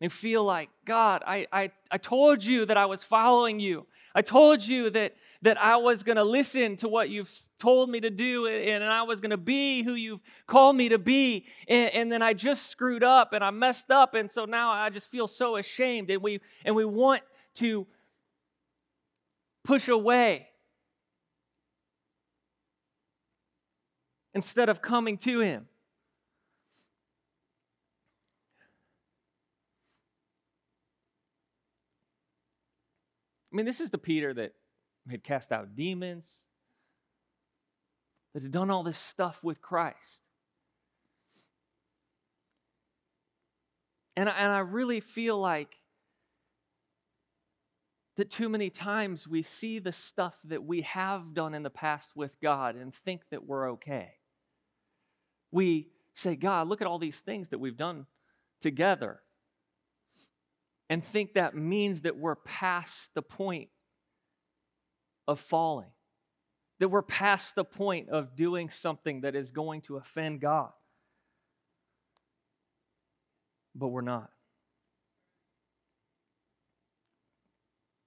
and 0.00 0.10
feel 0.10 0.42
like, 0.42 0.70
God, 0.86 1.22
I, 1.26 1.46
I, 1.52 1.72
I 1.90 1.98
told 1.98 2.42
you 2.42 2.64
that 2.64 2.78
I 2.78 2.86
was 2.86 3.02
following 3.02 3.60
you. 3.60 3.86
I 4.14 4.22
told 4.22 4.66
you 4.66 4.88
that, 4.88 5.14
that 5.42 5.60
I 5.60 5.76
was 5.76 6.02
going 6.02 6.16
to 6.16 6.24
listen 6.24 6.74
to 6.78 6.88
what 6.88 7.10
you've 7.10 7.30
told 7.58 7.90
me 7.90 8.00
to 8.00 8.08
do 8.08 8.46
and, 8.46 8.82
and 8.82 8.84
I 8.90 9.02
was 9.02 9.20
going 9.20 9.32
to 9.32 9.36
be 9.36 9.82
who 9.82 9.92
you've 9.92 10.20
called 10.46 10.74
me 10.74 10.88
to 10.88 10.98
be. 10.98 11.44
And, 11.68 11.94
and 11.94 12.10
then 12.10 12.22
I 12.22 12.32
just 12.32 12.70
screwed 12.70 13.04
up 13.04 13.34
and 13.34 13.44
I 13.44 13.50
messed 13.50 13.90
up. 13.90 14.14
And 14.14 14.30
so 14.30 14.46
now 14.46 14.70
I 14.72 14.88
just 14.88 15.10
feel 15.10 15.28
so 15.28 15.56
ashamed. 15.56 16.10
And 16.10 16.22
we, 16.22 16.40
and 16.64 16.74
we 16.74 16.86
want 16.86 17.20
to 17.56 17.86
push 19.64 19.88
away 19.88 20.49
instead 24.34 24.68
of 24.68 24.80
coming 24.82 25.18
to 25.18 25.40
Him. 25.40 25.66
I 33.52 33.56
mean, 33.56 33.66
this 33.66 33.80
is 33.80 33.90
the 33.90 33.98
Peter 33.98 34.32
that 34.34 34.52
had 35.10 35.24
cast 35.24 35.50
out 35.50 35.74
demons, 35.74 36.28
that 38.32 38.42
had 38.42 38.52
done 38.52 38.70
all 38.70 38.84
this 38.84 38.98
stuff 38.98 39.40
with 39.42 39.60
Christ. 39.60 40.22
And 44.16 44.28
and 44.28 44.52
I 44.52 44.60
really 44.60 45.00
feel 45.00 45.38
like 45.38 45.76
that 48.16 48.30
too 48.30 48.48
many 48.48 48.68
times 48.68 49.26
we 49.26 49.42
see 49.42 49.78
the 49.78 49.92
stuff 49.92 50.34
that 50.44 50.62
we 50.62 50.82
have 50.82 51.32
done 51.32 51.54
in 51.54 51.62
the 51.62 51.70
past 51.70 52.10
with 52.14 52.38
God 52.40 52.76
and 52.76 52.94
think 52.94 53.22
that 53.30 53.46
we're 53.46 53.70
okay. 53.72 54.19
We 55.50 55.88
say, 56.14 56.36
God, 56.36 56.68
look 56.68 56.80
at 56.80 56.86
all 56.86 56.98
these 56.98 57.18
things 57.18 57.48
that 57.48 57.58
we've 57.58 57.76
done 57.76 58.06
together 58.60 59.20
and 60.90 61.04
think 61.04 61.34
that 61.34 61.54
means 61.54 62.00
that 62.00 62.18
we're 62.18 62.34
past 62.34 63.10
the 63.14 63.22
point 63.22 63.68
of 65.28 65.38
falling, 65.38 65.90
that 66.80 66.88
we're 66.88 67.02
past 67.02 67.54
the 67.54 67.64
point 67.64 68.08
of 68.08 68.34
doing 68.34 68.70
something 68.70 69.20
that 69.20 69.36
is 69.36 69.52
going 69.52 69.82
to 69.82 69.96
offend 69.96 70.40
God. 70.40 70.72
But 73.74 73.88
we're 73.88 74.00
not. 74.00 74.30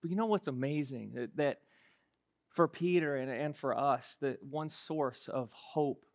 But 0.01 0.09
you 0.09 0.17
know 0.17 0.25
what's 0.25 0.47
amazing? 0.47 1.13
That, 1.15 1.37
that 1.37 1.59
for 2.49 2.67
Peter 2.67 3.15
and, 3.15 3.31
and 3.31 3.55
for 3.55 3.77
us, 3.77 4.17
that 4.19 4.43
one 4.43 4.67
source 4.67 5.29
of 5.29 5.49
hope 5.53 6.05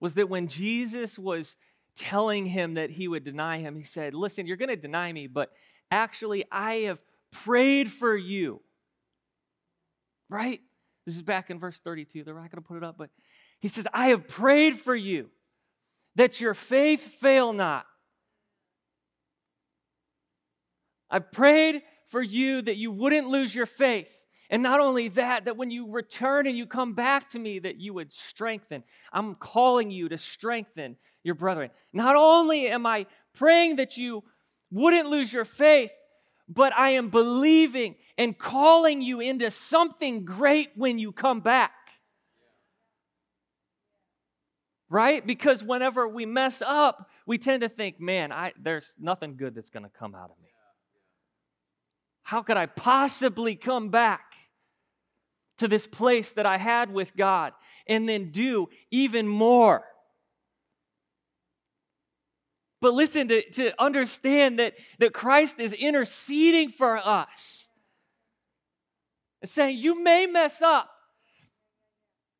was 0.00 0.14
that 0.14 0.28
when 0.28 0.48
Jesus 0.48 1.18
was 1.18 1.56
telling 1.96 2.46
him 2.46 2.74
that 2.74 2.90
he 2.90 3.08
would 3.08 3.24
deny 3.24 3.58
him, 3.58 3.76
he 3.76 3.84
said, 3.84 4.14
Listen, 4.14 4.46
you're 4.46 4.56
going 4.56 4.68
to 4.68 4.76
deny 4.76 5.12
me, 5.12 5.26
but 5.26 5.50
actually, 5.90 6.44
I 6.50 6.74
have 6.74 6.98
prayed 7.32 7.90
for 7.90 8.16
you. 8.16 8.60
Right? 10.28 10.60
This 11.04 11.14
is 11.14 11.22
back 11.22 11.50
in 11.50 11.58
verse 11.58 11.78
32. 11.82 12.24
They're 12.24 12.34
not 12.34 12.50
going 12.50 12.62
to 12.62 12.68
put 12.68 12.76
it 12.76 12.84
up, 12.84 12.96
but 12.98 13.10
he 13.60 13.68
says, 13.68 13.86
I 13.94 14.08
have 14.08 14.28
prayed 14.28 14.78
for 14.78 14.94
you 14.94 15.30
that 16.16 16.40
your 16.40 16.54
faith 16.54 17.00
fail 17.00 17.52
not. 17.52 17.86
I 21.08 21.20
prayed 21.20 21.82
for 22.08 22.20
you 22.20 22.62
that 22.62 22.76
you 22.76 22.90
wouldn't 22.90 23.28
lose 23.28 23.54
your 23.54 23.66
faith. 23.66 24.08
And 24.50 24.62
not 24.62 24.80
only 24.80 25.08
that, 25.08 25.46
that 25.46 25.56
when 25.56 25.70
you 25.70 25.90
return 25.90 26.46
and 26.46 26.56
you 26.56 26.66
come 26.66 26.94
back 26.94 27.30
to 27.30 27.38
me, 27.38 27.58
that 27.60 27.80
you 27.80 27.94
would 27.94 28.12
strengthen. 28.12 28.84
I'm 29.12 29.34
calling 29.34 29.90
you 29.90 30.08
to 30.08 30.18
strengthen 30.18 30.96
your 31.24 31.34
brethren. 31.34 31.70
Not 31.92 32.14
only 32.14 32.68
am 32.68 32.86
I 32.86 33.06
praying 33.34 33.76
that 33.76 33.96
you 33.96 34.22
wouldn't 34.70 35.08
lose 35.08 35.32
your 35.32 35.44
faith, 35.44 35.90
but 36.48 36.72
I 36.74 36.90
am 36.90 37.10
believing 37.10 37.96
and 38.16 38.38
calling 38.38 39.02
you 39.02 39.20
into 39.20 39.50
something 39.50 40.24
great 40.24 40.70
when 40.76 40.98
you 40.98 41.10
come 41.10 41.40
back. 41.40 41.72
Right? 44.88 45.26
Because 45.26 45.64
whenever 45.64 46.06
we 46.06 46.24
mess 46.26 46.62
up, 46.64 47.10
we 47.26 47.38
tend 47.38 47.62
to 47.62 47.68
think, 47.68 48.00
man, 48.00 48.30
I, 48.30 48.52
there's 48.60 48.94
nothing 49.00 49.36
good 49.36 49.56
that's 49.56 49.70
going 49.70 49.82
to 49.82 49.90
come 49.90 50.14
out 50.14 50.30
of 50.30 50.40
me. 50.40 50.50
How 52.22 52.42
could 52.42 52.56
I 52.56 52.66
possibly 52.66 53.56
come 53.56 53.88
back 53.88 54.35
to 55.58 55.68
this 55.68 55.86
place 55.86 56.32
that 56.32 56.46
I 56.46 56.56
had 56.56 56.92
with 56.92 57.16
God 57.16 57.52
and 57.86 58.08
then 58.08 58.30
do 58.30 58.68
even 58.90 59.26
more? 59.28 59.84
But 62.80 62.94
listen, 62.94 63.28
to, 63.28 63.42
to 63.52 63.72
understand 63.82 64.58
that, 64.58 64.74
that 64.98 65.12
Christ 65.12 65.58
is 65.58 65.72
interceding 65.72 66.68
for 66.68 66.96
us. 66.96 67.68
saying, 69.44 69.78
You 69.78 70.02
may 70.02 70.26
mess 70.26 70.62
up, 70.62 70.90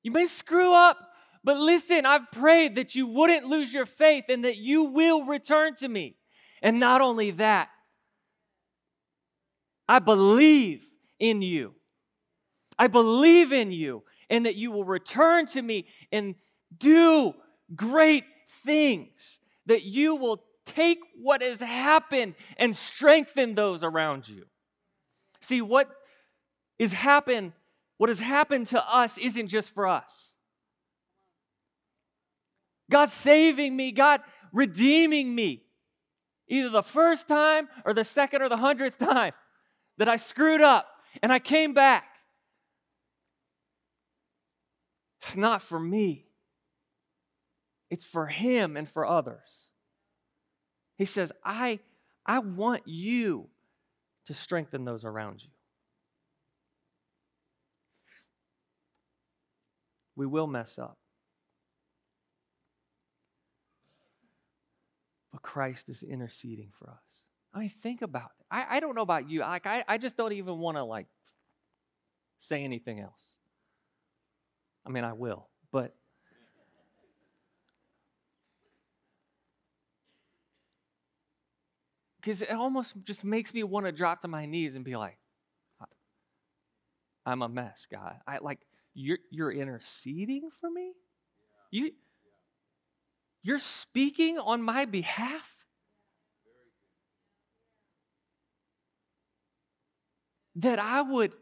you 0.03 0.11
may 0.11 0.27
screw 0.27 0.75
up, 0.75 0.99
but 1.43 1.59
listen, 1.59 2.05
I've 2.05 2.31
prayed 2.33 2.77
that 2.77 2.95
you 2.95 3.07
wouldn't 3.07 3.47
lose 3.47 3.73
your 3.73 3.87
faith 3.87 4.25
and 4.29 4.45
that 4.45 4.57
you 4.57 4.85
will 4.85 5.25
return 5.25 5.75
to 5.77 5.89
me. 5.89 6.17
And 6.61 6.81
not 6.81 7.01
only 7.01 7.31
that, 7.33 7.69
I 9.89 10.01
believe 10.01 10.85
in 11.19 11.43
you. 11.43 11.75
I 12.79 12.87
believe 12.87 13.53
in 13.53 13.73
you 13.73 14.03
and 14.29 14.47
that 14.47 14.57
you 14.57 14.71
will 14.71 14.85
return 14.85 15.47
to 15.47 15.63
me 15.63 15.87
and 16.13 16.35
do 16.77 17.35
great 17.75 18.25
things 18.65 19.39
that 19.67 19.83
you 19.83 20.17
will 20.17 20.43
take 20.65 20.99
what 21.21 21.43
has 21.43 21.61
happened 21.61 22.35
and 22.57 22.75
strengthen 22.75 23.55
those 23.55 23.83
around 23.83 24.29
you. 24.29 24.45
See, 25.41 25.63
what 25.63 25.89
is 26.79 26.93
happened, 26.93 27.53
what 27.99 28.11
has 28.11 28.19
happened 28.19 28.67
to 28.69 28.95
us 28.95 29.17
isn't 29.17 29.49
just 29.49 29.73
for 29.73 29.87
us. 29.87 30.35
God 32.91 33.09
saving 33.09 33.77
me, 33.77 33.93
God 33.93 34.21
redeeming 34.53 35.35
me, 35.35 35.65
either 36.49 36.69
the 36.69 36.83
first 36.83 37.29
time 37.29 37.69
or 37.85 37.95
the 37.95 38.05
second 38.05 38.43
or 38.43 38.49
the 38.49 38.57
hundredth 38.57 38.99
time 38.99 39.33
that 39.99 40.09
I 40.09 40.17
screwed 40.17 40.61
up 40.61 40.87
and 41.23 41.33
I 41.33 41.39
came 41.39 41.75
back. 41.75 42.05
It's 45.27 45.37
not 45.37 45.61
for 45.61 45.81
me. 45.81 46.25
It's 47.91 48.05
for 48.05 48.27
him 48.27 48.77
and 48.77 48.89
for 48.89 49.05
others. 49.05 49.67
He 50.97 51.05
says, 51.05 51.33
I, 51.45 51.81
I 52.25 52.39
want 52.39 52.83
you 52.87 53.49
to 54.27 54.35
strengthen 54.35 54.85
those 54.85 55.05
around 55.05 55.43
you. 55.43 55.51
We 60.15 60.27
will 60.27 60.47
mess 60.47 60.79
up. 60.79 60.97
But 65.33 65.43
Christ 65.43 65.89
is 65.89 66.05
interceding 66.05 66.71
for 66.79 66.89
us. 66.89 67.03
I 67.53 67.59
mean, 67.59 67.73
think 67.83 68.03
about 68.03 68.31
it. 68.39 68.47
I, 68.49 68.77
I 68.77 68.81
don't 68.81 68.95
know 68.95 69.03
about 69.03 69.29
you. 69.29 69.41
Like, 69.41 69.67
I, 69.67 69.85
I 69.89 69.99
just 69.99 70.17
don't 70.17 70.33
even 70.33 70.59
want 70.59 70.77
to 70.77 70.85
like 70.85 71.07
say 72.39 72.63
anything 72.63 73.01
else. 73.01 73.36
I 74.87 74.91
mean, 74.91 75.05
I 75.05 75.15
will, 75.15 75.49
but 75.73 75.95
because 82.21 82.43
it 82.43 82.51
almost 82.51 82.95
just 83.05 83.25
makes 83.25 83.53
me 83.53 83.65
want 83.65 83.87
to 83.87 83.93
drop 83.93 84.23
to 84.23 84.29
my 84.29 84.47
knees 84.47 84.77
and 84.77 84.85
be 84.85 84.97
like, 84.97 85.19
I'm 87.25 87.43
a 87.43 87.49
mess, 87.49 87.87
God. 87.91 88.15
I 88.27 88.39
like 88.39 88.61
you're 88.95 89.19
you're 89.31 89.51
interceding 89.51 90.49
for 90.61 90.71
me? 90.71 90.93
You 91.73 91.91
you're 93.43 93.59
speaking 93.59 94.39
on 94.39 94.63
my 94.63 94.85
behalf? 94.85 95.53
That 100.57 100.79
I 100.79 101.03
would 101.03 101.33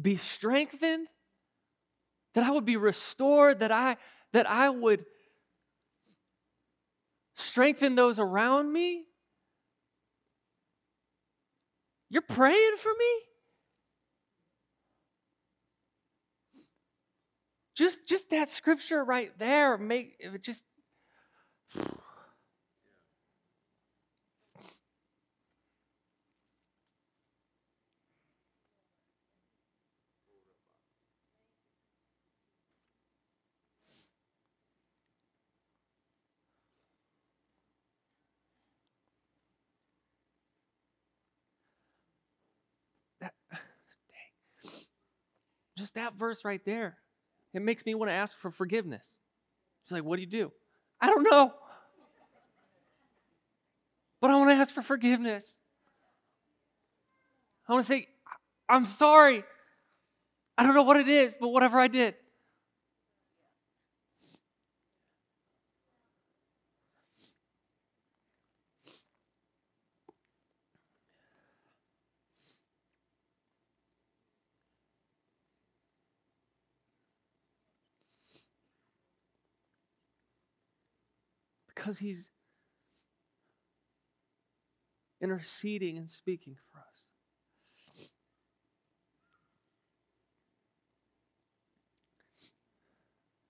be 0.00 0.16
strengthened, 0.16 1.08
that 2.34 2.44
I 2.44 2.50
would 2.50 2.64
be 2.64 2.76
restored, 2.76 3.60
that 3.60 3.72
I 3.72 3.96
that 4.32 4.48
I 4.48 4.70
would 4.70 5.04
strengthen 7.34 7.94
those 7.94 8.18
around 8.18 8.72
me. 8.72 9.04
You're 12.10 12.22
praying 12.22 12.76
for 12.78 12.92
me? 12.98 13.20
Just 17.74 18.06
just 18.06 18.30
that 18.30 18.50
scripture 18.50 19.02
right 19.02 19.36
there 19.38 19.78
make 19.78 20.16
it 20.20 20.42
just 20.42 20.62
just 45.92 46.04
that 46.04 46.18
verse 46.18 46.44
right 46.44 46.60
there, 46.64 46.96
it 47.54 47.62
makes 47.62 47.84
me 47.84 47.94
want 47.94 48.10
to 48.10 48.14
ask 48.14 48.36
for 48.38 48.50
forgiveness. 48.50 49.06
It's 49.84 49.92
like, 49.92 50.04
what 50.04 50.16
do 50.16 50.22
you 50.22 50.28
do? 50.28 50.52
I 51.00 51.06
don't 51.06 51.24
know. 51.24 51.52
But 54.20 54.30
I 54.30 54.36
want 54.36 54.50
to 54.50 54.54
ask 54.54 54.72
for 54.72 54.82
forgiveness. 54.82 55.58
I 57.68 57.72
want 57.72 57.84
to 57.86 57.92
say, 57.92 58.06
I'm 58.68 58.86
sorry. 58.86 59.44
I 60.56 60.62
don't 60.62 60.74
know 60.74 60.82
what 60.82 60.96
it 60.96 61.08
is, 61.08 61.34
but 61.38 61.48
whatever 61.48 61.80
I 61.80 61.88
did, 61.88 62.14
Because 81.82 81.98
he's 81.98 82.30
interceding 85.20 85.98
and 85.98 86.08
speaking 86.08 86.54
for 86.70 86.78
us. 86.78 88.06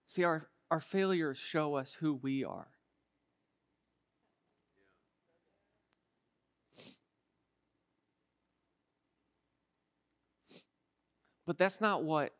See, 0.08 0.24
our, 0.24 0.48
our 0.70 0.80
failures 0.80 1.36
show 1.36 1.74
us 1.74 1.94
who 2.00 2.14
we 2.14 2.42
are. 2.42 2.68
But 11.46 11.58
that's 11.58 11.82
not 11.82 12.02
what 12.02 12.32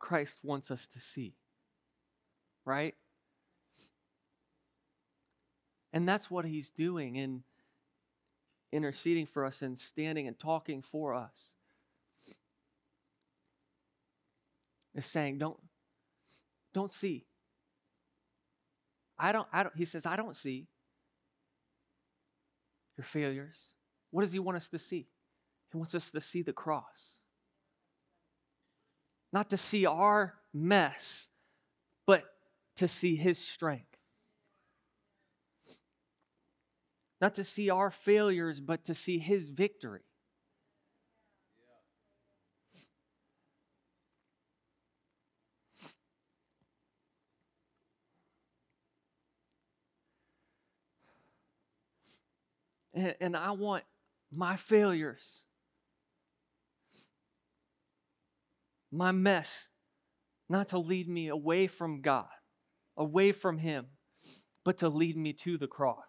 Christ 0.00 0.40
wants 0.42 0.72
us 0.72 0.88
to 0.88 0.98
see, 0.98 1.36
right? 2.64 2.96
And 5.96 6.06
that's 6.06 6.30
what 6.30 6.44
he's 6.44 6.70
doing 6.72 7.16
in 7.16 7.42
interceding 8.70 9.24
for 9.24 9.46
us 9.46 9.62
and 9.62 9.78
standing 9.78 10.28
and 10.28 10.38
talking 10.38 10.82
for 10.82 11.14
us. 11.14 11.54
Is 14.94 15.06
saying, 15.06 15.38
don't, 15.38 15.56
don't 16.74 16.92
see. 16.92 17.24
I 19.18 19.32
don't, 19.32 19.48
I 19.50 19.62
don't, 19.62 19.74
he 19.74 19.86
says, 19.86 20.04
I 20.04 20.16
don't 20.16 20.36
see 20.36 20.66
your 22.98 23.06
failures. 23.06 23.56
What 24.10 24.20
does 24.20 24.32
he 24.32 24.38
want 24.38 24.58
us 24.58 24.68
to 24.68 24.78
see? 24.78 25.08
He 25.72 25.78
wants 25.78 25.94
us 25.94 26.10
to 26.10 26.20
see 26.20 26.42
the 26.42 26.52
cross. 26.52 27.14
Not 29.32 29.48
to 29.48 29.56
see 29.56 29.86
our 29.86 30.34
mess, 30.52 31.28
but 32.06 32.22
to 32.76 32.86
see 32.86 33.16
his 33.16 33.38
strength. 33.38 33.95
not 37.20 37.34
to 37.34 37.44
see 37.44 37.70
our 37.70 37.90
failures, 37.90 38.60
but 38.60 38.84
to 38.84 38.94
see 38.94 39.18
his 39.18 39.48
victory. 39.48 40.02
And, 52.96 53.14
and 53.20 53.36
I 53.36 53.50
want 53.50 53.84
my 54.32 54.56
failures, 54.56 55.42
my 58.90 59.12
mess, 59.12 59.52
not 60.48 60.68
to 60.68 60.78
lead 60.78 61.06
me 61.06 61.28
away 61.28 61.66
from 61.66 62.00
God, 62.00 62.26
away 62.96 63.32
from 63.32 63.58
Him, 63.58 63.86
but 64.64 64.78
to 64.78 64.88
lead 64.88 65.16
me 65.16 65.34
to 65.34 65.58
the 65.58 65.66
cross. 65.66 66.05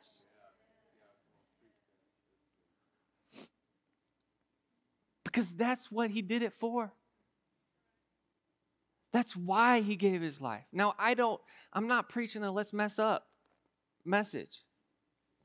Because 5.37 5.53
that's 5.53 5.91
what 5.91 6.09
He 6.09 6.23
did 6.23 6.41
it 6.41 6.53
for. 6.59 6.91
That's 9.13 9.35
why 9.35 9.81
He 9.81 9.95
gave 9.95 10.19
His 10.19 10.41
life. 10.41 10.63
Now, 10.73 10.95
I 10.97 11.13
don't, 11.13 11.39
I'm 11.71 11.87
not 11.87 12.09
preaching 12.09 12.43
a 12.43 12.51
let's 12.51 12.73
mess 12.73 12.97
up 12.97 13.27
message. 14.03 14.63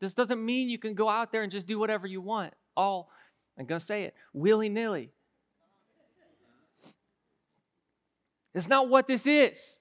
This 0.00 0.14
doesn't 0.14 0.42
mean 0.42 0.70
you 0.70 0.78
can 0.78 0.94
go 0.94 1.10
out 1.10 1.30
there 1.30 1.42
and 1.42 1.52
just 1.52 1.66
do 1.66 1.78
whatever 1.78 2.06
you 2.06 2.22
want. 2.22 2.54
All, 2.74 3.10
I'm 3.58 3.66
going 3.66 3.80
to 3.80 3.84
say 3.84 4.04
it, 4.04 4.14
willy 4.32 4.70
nilly. 4.70 5.10
It's 8.54 8.68
not 8.68 8.88
what 8.88 9.06
this 9.06 9.26
is. 9.26 9.76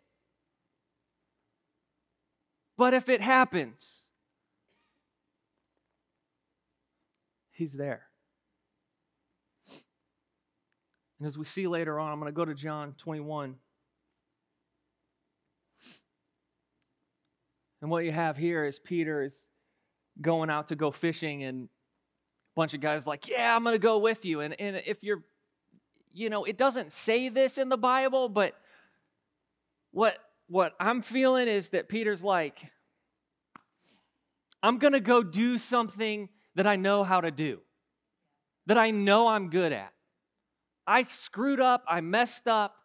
But 2.75 2.93
if 2.93 3.07
it 3.07 3.21
happens, 3.21 4.01
He's 7.53 7.71
there. 7.71 8.10
And 11.21 11.27
as 11.27 11.37
we 11.37 11.45
see 11.45 11.67
later 11.67 11.99
on, 11.99 12.11
I'm 12.11 12.19
going 12.19 12.31
to 12.31 12.35
go 12.35 12.45
to 12.45 12.55
John 12.55 12.95
21. 12.97 13.53
And 17.79 17.91
what 17.91 18.05
you 18.05 18.11
have 18.11 18.37
here 18.37 18.65
is 18.65 18.79
Peter 18.79 19.21
is 19.21 19.45
going 20.19 20.49
out 20.49 20.69
to 20.69 20.75
go 20.75 20.89
fishing, 20.89 21.43
and 21.43 21.65
a 21.65 21.69
bunch 22.55 22.73
of 22.73 22.81
guys 22.81 23.05
like, 23.05 23.27
Yeah, 23.27 23.55
I'm 23.55 23.63
going 23.63 23.75
to 23.75 23.79
go 23.79 23.99
with 23.99 24.25
you. 24.25 24.39
And, 24.39 24.59
and 24.59 24.81
if 24.87 25.03
you're, 25.03 25.21
you 26.11 26.31
know, 26.31 26.43
it 26.43 26.57
doesn't 26.57 26.91
say 26.91 27.29
this 27.29 27.59
in 27.59 27.69
the 27.69 27.77
Bible, 27.77 28.27
but 28.27 28.55
what, 29.91 30.17
what 30.47 30.73
I'm 30.79 31.03
feeling 31.03 31.47
is 31.47 31.69
that 31.69 31.87
Peter's 31.87 32.23
like, 32.23 32.63
I'm 34.63 34.79
going 34.79 34.93
to 34.93 34.99
go 34.99 35.21
do 35.21 35.59
something 35.59 36.29
that 36.55 36.65
I 36.65 36.77
know 36.77 37.03
how 37.03 37.21
to 37.21 37.29
do, 37.29 37.59
that 38.65 38.79
I 38.79 38.89
know 38.89 39.27
I'm 39.27 39.51
good 39.51 39.71
at. 39.71 39.93
I 40.91 41.05
screwed 41.09 41.61
up, 41.61 41.85
I 41.87 42.01
messed 42.01 42.49
up, 42.49 42.75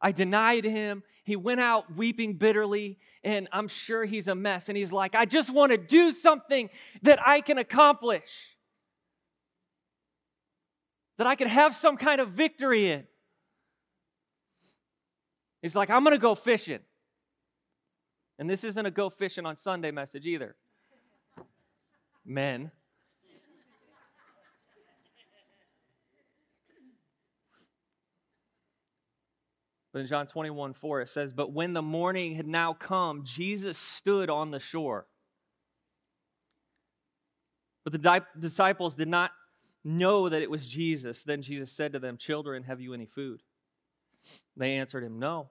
I 0.00 0.10
denied 0.10 0.64
him, 0.64 1.04
he 1.22 1.36
went 1.36 1.60
out 1.60 1.94
weeping 1.96 2.34
bitterly, 2.34 2.98
and 3.22 3.48
I'm 3.52 3.68
sure 3.68 4.04
he's 4.04 4.26
a 4.26 4.34
mess. 4.34 4.68
And 4.68 4.76
he's 4.76 4.90
like, 4.90 5.14
I 5.14 5.26
just 5.26 5.48
want 5.54 5.70
to 5.70 5.78
do 5.78 6.10
something 6.10 6.70
that 7.02 7.20
I 7.24 7.40
can 7.40 7.58
accomplish, 7.58 8.56
that 11.18 11.28
I 11.28 11.36
can 11.36 11.46
have 11.46 11.72
some 11.76 11.96
kind 11.96 12.20
of 12.20 12.30
victory 12.30 12.90
in. 12.90 13.04
He's 15.60 15.76
like, 15.76 15.88
I'm 15.88 16.02
going 16.02 16.16
to 16.16 16.20
go 16.20 16.34
fishing. 16.34 16.80
And 18.40 18.50
this 18.50 18.64
isn't 18.64 18.84
a 18.84 18.90
go 18.90 19.08
fishing 19.08 19.46
on 19.46 19.56
Sunday 19.56 19.92
message 19.92 20.26
either. 20.26 20.56
Men. 22.24 22.72
But 29.92 30.00
in 30.00 30.06
John 30.06 30.26
21 30.26 30.72
4, 30.74 31.02
it 31.02 31.08
says, 31.08 31.32
But 31.32 31.52
when 31.52 31.74
the 31.74 31.82
morning 31.82 32.34
had 32.34 32.46
now 32.46 32.72
come, 32.72 33.24
Jesus 33.24 33.76
stood 33.76 34.30
on 34.30 34.50
the 34.50 34.60
shore. 34.60 35.06
But 37.84 37.92
the 37.92 37.98
di- 37.98 38.20
disciples 38.38 38.94
did 38.94 39.08
not 39.08 39.32
know 39.84 40.28
that 40.28 40.40
it 40.40 40.50
was 40.50 40.66
Jesus. 40.66 41.24
Then 41.24 41.42
Jesus 41.42 41.70
said 41.70 41.92
to 41.92 41.98
them, 41.98 42.16
Children, 42.16 42.62
have 42.62 42.80
you 42.80 42.94
any 42.94 43.06
food? 43.06 43.42
They 44.56 44.76
answered 44.76 45.04
him, 45.04 45.18
No. 45.18 45.50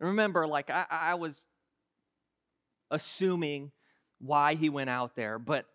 remember, 0.00 0.46
like, 0.46 0.70
I, 0.70 0.84
I 0.90 1.14
was 1.14 1.46
assuming 2.90 3.70
why 4.18 4.54
he 4.54 4.68
went 4.68 4.90
out 4.90 5.14
there, 5.14 5.38
but 5.38 5.66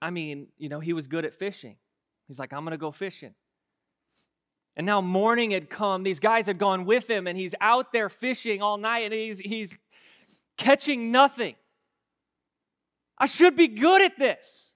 I 0.00 0.10
mean, 0.10 0.48
you 0.58 0.68
know, 0.68 0.80
he 0.80 0.94
was 0.94 1.06
good 1.06 1.24
at 1.24 1.34
fishing. 1.34 1.76
He's 2.26 2.38
like, 2.38 2.52
I'm 2.52 2.64
going 2.64 2.72
to 2.72 2.78
go 2.78 2.90
fishing. 2.90 3.34
And 4.76 4.86
now 4.86 5.00
morning 5.00 5.50
had 5.50 5.68
come. 5.68 6.02
These 6.02 6.20
guys 6.20 6.46
had 6.46 6.58
gone 6.58 6.84
with 6.86 7.08
him, 7.08 7.26
and 7.26 7.38
he's 7.38 7.54
out 7.60 7.92
there 7.92 8.08
fishing 8.08 8.62
all 8.62 8.78
night, 8.78 9.04
and 9.04 9.12
he's, 9.12 9.38
he's 9.38 9.76
catching 10.56 11.12
nothing. 11.12 11.54
I 13.18 13.26
should 13.26 13.56
be 13.56 13.68
good 13.68 14.02
at 14.02 14.18
this. 14.18 14.72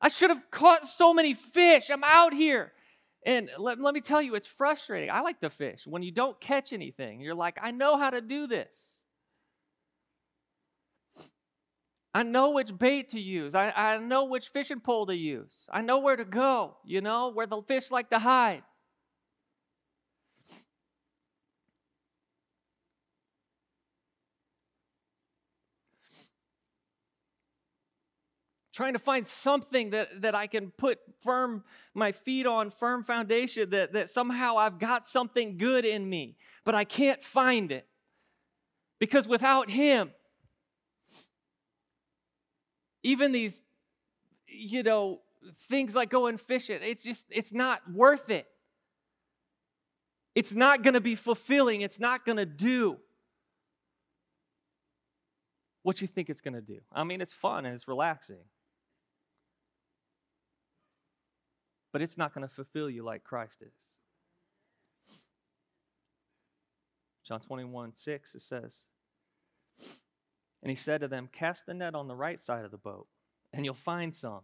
I 0.00 0.08
should 0.08 0.30
have 0.30 0.50
caught 0.50 0.86
so 0.86 1.14
many 1.14 1.34
fish. 1.34 1.90
I'm 1.90 2.04
out 2.04 2.34
here. 2.34 2.72
And 3.24 3.50
let, 3.58 3.80
let 3.80 3.94
me 3.94 4.02
tell 4.02 4.20
you, 4.20 4.34
it's 4.34 4.46
frustrating. 4.46 5.10
I 5.10 5.20
like 5.20 5.40
to 5.40 5.48
fish. 5.48 5.86
When 5.86 6.02
you 6.02 6.12
don't 6.12 6.38
catch 6.40 6.74
anything, 6.74 7.20
you're 7.20 7.34
like, 7.34 7.56
I 7.62 7.70
know 7.70 7.96
how 7.96 8.10
to 8.10 8.20
do 8.20 8.46
this. 8.46 8.68
I 12.12 12.22
know 12.22 12.50
which 12.50 12.76
bait 12.78 13.08
to 13.10 13.20
use. 13.20 13.54
I, 13.54 13.70
I 13.70 13.98
know 13.98 14.24
which 14.24 14.48
fishing 14.48 14.78
pole 14.78 15.06
to 15.06 15.16
use. 15.16 15.52
I 15.72 15.80
know 15.80 15.98
where 15.98 16.16
to 16.16 16.24
go, 16.24 16.76
you 16.84 17.00
know, 17.00 17.30
where 17.30 17.46
the 17.46 17.62
fish 17.62 17.90
like 17.90 18.10
to 18.10 18.18
hide. 18.18 18.62
Trying 28.74 28.92
to 28.92 28.98
find 28.98 29.24
something 29.24 29.90
that, 29.90 30.22
that 30.22 30.34
I 30.34 30.48
can 30.48 30.72
put 30.72 30.98
firm 31.22 31.62
my 31.94 32.10
feet 32.10 32.44
on, 32.44 32.70
firm 32.70 33.04
foundation, 33.04 33.70
that, 33.70 33.92
that 33.92 34.10
somehow 34.10 34.56
I've 34.56 34.80
got 34.80 35.06
something 35.06 35.56
good 35.56 35.84
in 35.84 36.10
me, 36.10 36.36
but 36.64 36.74
I 36.74 36.82
can't 36.82 37.22
find 37.22 37.70
it. 37.70 37.86
Because 38.98 39.28
without 39.28 39.70
Him, 39.70 40.10
even 43.04 43.30
these, 43.30 43.62
you 44.48 44.82
know, 44.82 45.20
things 45.68 45.94
like 45.94 46.10
going 46.10 46.36
fishing, 46.36 46.80
it's 46.82 47.02
just, 47.02 47.22
it's 47.30 47.52
not 47.52 47.80
worth 47.92 48.28
it. 48.28 48.48
It's 50.34 50.52
not 50.52 50.82
going 50.82 50.94
to 50.94 51.00
be 51.00 51.14
fulfilling. 51.14 51.82
It's 51.82 52.00
not 52.00 52.24
going 52.24 52.38
to 52.38 52.46
do 52.46 52.98
what 55.84 56.00
you 56.00 56.08
think 56.08 56.28
it's 56.28 56.40
going 56.40 56.54
to 56.54 56.60
do. 56.60 56.80
I 56.92 57.04
mean, 57.04 57.20
it's 57.20 57.32
fun 57.32 57.66
and 57.66 57.74
it's 57.74 57.86
relaxing. 57.86 58.38
But 61.94 62.02
it's 62.02 62.18
not 62.18 62.34
going 62.34 62.46
to 62.46 62.52
fulfill 62.52 62.90
you 62.90 63.04
like 63.04 63.22
Christ 63.22 63.62
is. 63.62 63.72
John 67.24 67.38
21, 67.38 67.92
6, 67.94 68.34
it 68.34 68.42
says, 68.42 68.78
And 70.60 70.70
he 70.70 70.74
said 70.74 71.02
to 71.02 71.08
them, 71.08 71.28
Cast 71.32 71.66
the 71.66 71.72
net 71.72 71.94
on 71.94 72.08
the 72.08 72.16
right 72.16 72.40
side 72.40 72.64
of 72.64 72.72
the 72.72 72.78
boat, 72.78 73.06
and 73.52 73.64
you'll 73.64 73.74
find 73.74 74.12
some. 74.12 74.40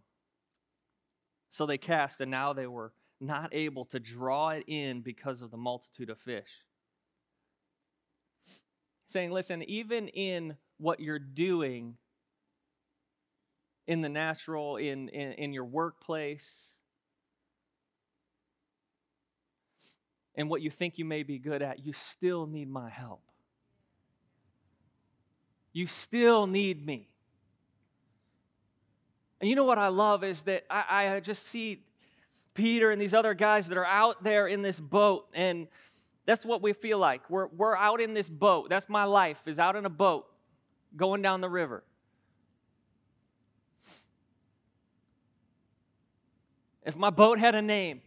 So 1.51 1.65
they 1.65 1.77
cast, 1.77 2.21
and 2.21 2.31
now 2.31 2.53
they 2.53 2.67
were 2.67 2.93
not 3.19 3.53
able 3.53 3.83
to 3.87 3.99
draw 3.99 4.51
it 4.51 4.63
in 4.67 5.01
because 5.01 5.41
of 5.41 5.51
the 5.51 5.57
multitude 5.57 6.09
of 6.09 6.19
fish. 6.19 6.49
Saying, 9.09 9.31
listen, 9.31 9.61
even 9.63 10.07
in 10.07 10.55
what 10.77 11.01
you're 11.01 11.19
doing 11.19 11.97
in 13.87 13.99
the 13.99 14.07
natural, 14.07 14.77
in, 14.77 15.09
in, 15.09 15.33
in 15.33 15.51
your 15.51 15.65
workplace, 15.65 16.70
and 20.35 20.49
what 20.49 20.61
you 20.61 20.69
think 20.69 20.97
you 20.97 21.05
may 21.05 21.23
be 21.23 21.37
good 21.37 21.61
at, 21.61 21.85
you 21.85 21.93
still 21.93 22.45
need 22.45 22.69
my 22.69 22.89
help. 22.89 23.21
You 25.73 25.87
still 25.87 26.47
need 26.47 26.85
me. 26.85 27.07
And 29.39 29.49
you 29.49 29.55
know 29.55 29.63
what 29.63 29.77
I 29.77 29.87
love 29.87 30.23
is 30.23 30.43
that 30.43 30.65
I, 30.69 31.15
I 31.15 31.19
just 31.19 31.45
see 31.47 31.83
Peter 32.53 32.91
and 32.91 33.01
these 33.01 33.13
other 33.13 33.33
guys 33.33 33.67
that 33.69 33.77
are 33.77 33.85
out 33.85 34.23
there 34.23 34.47
in 34.47 34.61
this 34.61 34.79
boat, 34.79 35.27
and 35.33 35.67
that's 36.25 36.45
what 36.45 36.61
we 36.61 36.73
feel 36.73 36.99
like. 36.99 37.27
We're, 37.29 37.47
we're 37.47 37.75
out 37.75 38.01
in 38.01 38.13
this 38.13 38.29
boat. 38.29 38.69
That's 38.69 38.87
my 38.87 39.05
life, 39.05 39.39
is 39.45 39.57
out 39.57 39.75
in 39.75 39.85
a 39.85 39.89
boat 39.89 40.27
going 40.95 41.21
down 41.21 41.41
the 41.41 41.49
river. 41.49 41.83
If 46.85 46.95
my 46.95 47.09
boat 47.09 47.39
had 47.39 47.55
a 47.55 47.61
name, 47.61 48.01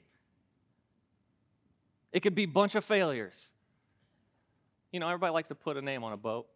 it 2.14 2.20
could 2.20 2.36
be 2.36 2.44
a 2.44 2.48
bunch 2.48 2.76
of 2.76 2.84
failures. 2.84 3.50
You 4.92 5.00
know, 5.00 5.08
everybody 5.08 5.32
likes 5.32 5.48
to 5.48 5.56
put 5.56 5.76
a 5.76 5.82
name 5.82 6.04
on 6.04 6.12
a 6.12 6.16
boat. 6.16 6.46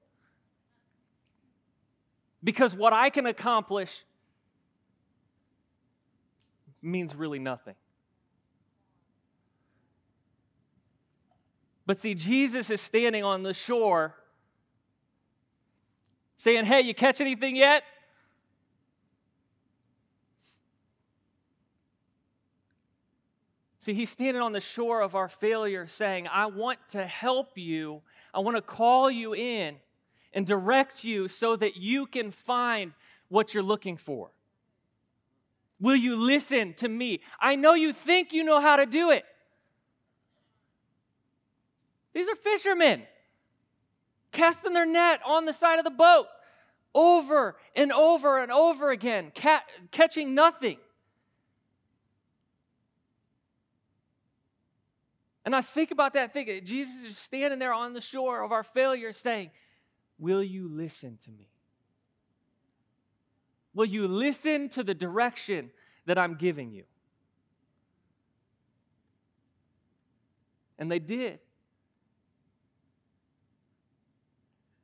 Because 2.42 2.76
what 2.76 2.92
I 2.92 3.10
can 3.10 3.26
accomplish 3.26 4.04
means 6.80 7.12
really 7.12 7.40
nothing. 7.40 7.74
But 11.84 11.98
see, 11.98 12.14
Jesus 12.14 12.70
is 12.70 12.80
standing 12.80 13.24
on 13.24 13.42
the 13.42 13.52
shore 13.52 14.14
saying, 16.36 16.66
Hey, 16.66 16.82
you 16.82 16.94
catch 16.94 17.20
anything 17.20 17.56
yet? 17.56 17.82
See, 23.80 23.94
he's 23.94 24.10
standing 24.10 24.42
on 24.42 24.52
the 24.52 24.60
shore 24.60 25.00
of 25.00 25.14
our 25.14 25.28
failure 25.28 25.86
saying, 25.86 26.28
I 26.28 26.46
want 26.46 26.78
to 26.90 27.06
help 27.06 27.56
you. 27.56 28.02
I 28.34 28.40
want 28.40 28.56
to 28.56 28.62
call 28.62 29.10
you 29.10 29.34
in 29.34 29.76
and 30.32 30.46
direct 30.46 31.04
you 31.04 31.28
so 31.28 31.56
that 31.56 31.76
you 31.76 32.06
can 32.06 32.30
find 32.30 32.92
what 33.28 33.54
you're 33.54 33.62
looking 33.62 33.96
for. 33.96 34.30
Will 35.80 35.96
you 35.96 36.16
listen 36.16 36.74
to 36.74 36.88
me? 36.88 37.20
I 37.40 37.54
know 37.54 37.74
you 37.74 37.92
think 37.92 38.32
you 38.32 38.42
know 38.42 38.60
how 38.60 38.76
to 38.76 38.86
do 38.86 39.10
it. 39.10 39.24
These 42.14 42.28
are 42.28 42.34
fishermen 42.34 43.02
casting 44.32 44.72
their 44.72 44.86
net 44.86 45.20
on 45.24 45.44
the 45.44 45.52
side 45.52 45.78
of 45.78 45.84
the 45.84 45.90
boat 45.90 46.26
over 46.94 47.56
and 47.76 47.92
over 47.92 48.42
and 48.42 48.50
over 48.50 48.90
again, 48.90 49.30
ca- 49.34 49.62
catching 49.92 50.34
nothing. 50.34 50.78
And 55.48 55.56
I 55.56 55.62
think 55.62 55.92
about 55.92 56.12
that, 56.12 56.34
thinking 56.34 56.62
Jesus 56.62 57.02
is 57.04 57.16
standing 57.16 57.58
there 57.58 57.72
on 57.72 57.94
the 57.94 58.02
shore 58.02 58.44
of 58.44 58.52
our 58.52 58.62
failure 58.62 59.14
saying, 59.14 59.50
Will 60.18 60.42
you 60.42 60.68
listen 60.68 61.16
to 61.24 61.30
me? 61.30 61.48
Will 63.72 63.86
you 63.86 64.06
listen 64.06 64.68
to 64.68 64.84
the 64.84 64.92
direction 64.92 65.70
that 66.04 66.18
I'm 66.18 66.34
giving 66.34 66.70
you? 66.70 66.84
And 70.78 70.92
they 70.92 70.98
did. 70.98 71.38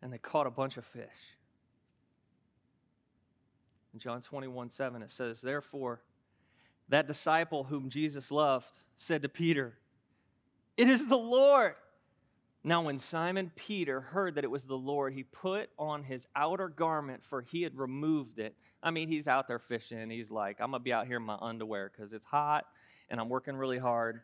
And 0.00 0.10
they 0.10 0.16
caught 0.16 0.46
a 0.46 0.50
bunch 0.50 0.78
of 0.78 0.86
fish. 0.86 1.04
In 3.92 4.00
John 4.00 4.22
21 4.22 4.70
7, 4.70 5.02
it 5.02 5.10
says, 5.10 5.42
Therefore, 5.42 6.00
that 6.88 7.06
disciple 7.06 7.64
whom 7.64 7.90
Jesus 7.90 8.30
loved 8.30 8.64
said 8.96 9.20
to 9.20 9.28
Peter, 9.28 9.74
it 10.76 10.88
is 10.88 11.06
the 11.06 11.16
Lord. 11.16 11.74
Now, 12.66 12.82
when 12.82 12.98
Simon 12.98 13.52
Peter 13.54 14.00
heard 14.00 14.36
that 14.36 14.44
it 14.44 14.50
was 14.50 14.64
the 14.64 14.76
Lord, 14.76 15.12
he 15.12 15.22
put 15.22 15.68
on 15.78 16.02
his 16.02 16.26
outer 16.34 16.68
garment, 16.68 17.22
for 17.28 17.42
he 17.42 17.62
had 17.62 17.76
removed 17.76 18.38
it. 18.38 18.56
I 18.82 18.90
mean, 18.90 19.08
he's 19.08 19.28
out 19.28 19.48
there 19.48 19.58
fishing. 19.58 20.08
He's 20.08 20.30
like, 20.30 20.60
I'm 20.60 20.70
going 20.70 20.80
to 20.80 20.84
be 20.84 20.92
out 20.92 21.06
here 21.06 21.18
in 21.18 21.22
my 21.22 21.36
underwear 21.40 21.92
because 21.94 22.12
it's 22.12 22.24
hot 22.24 22.64
and 23.10 23.20
I'm 23.20 23.28
working 23.28 23.56
really 23.56 23.78
hard. 23.78 24.22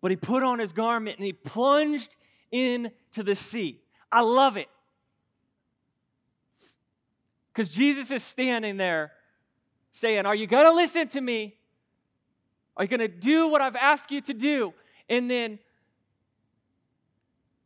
But 0.00 0.12
he 0.12 0.16
put 0.16 0.44
on 0.44 0.60
his 0.60 0.72
garment 0.72 1.16
and 1.16 1.26
he 1.26 1.32
plunged 1.32 2.14
into 2.52 3.22
the 3.22 3.34
sea. 3.34 3.80
I 4.10 4.22
love 4.22 4.56
it. 4.56 4.68
Because 7.52 7.68
Jesus 7.68 8.12
is 8.12 8.22
standing 8.22 8.76
there 8.76 9.12
saying, 9.92 10.24
Are 10.24 10.34
you 10.34 10.46
going 10.46 10.66
to 10.66 10.72
listen 10.72 11.08
to 11.08 11.20
me? 11.20 11.56
Are 12.76 12.84
you 12.84 12.88
going 12.88 13.00
to 13.00 13.08
do 13.08 13.48
what 13.48 13.60
I've 13.60 13.74
asked 13.74 14.12
you 14.12 14.20
to 14.20 14.34
do? 14.34 14.72
And 15.08 15.30
then 15.30 15.58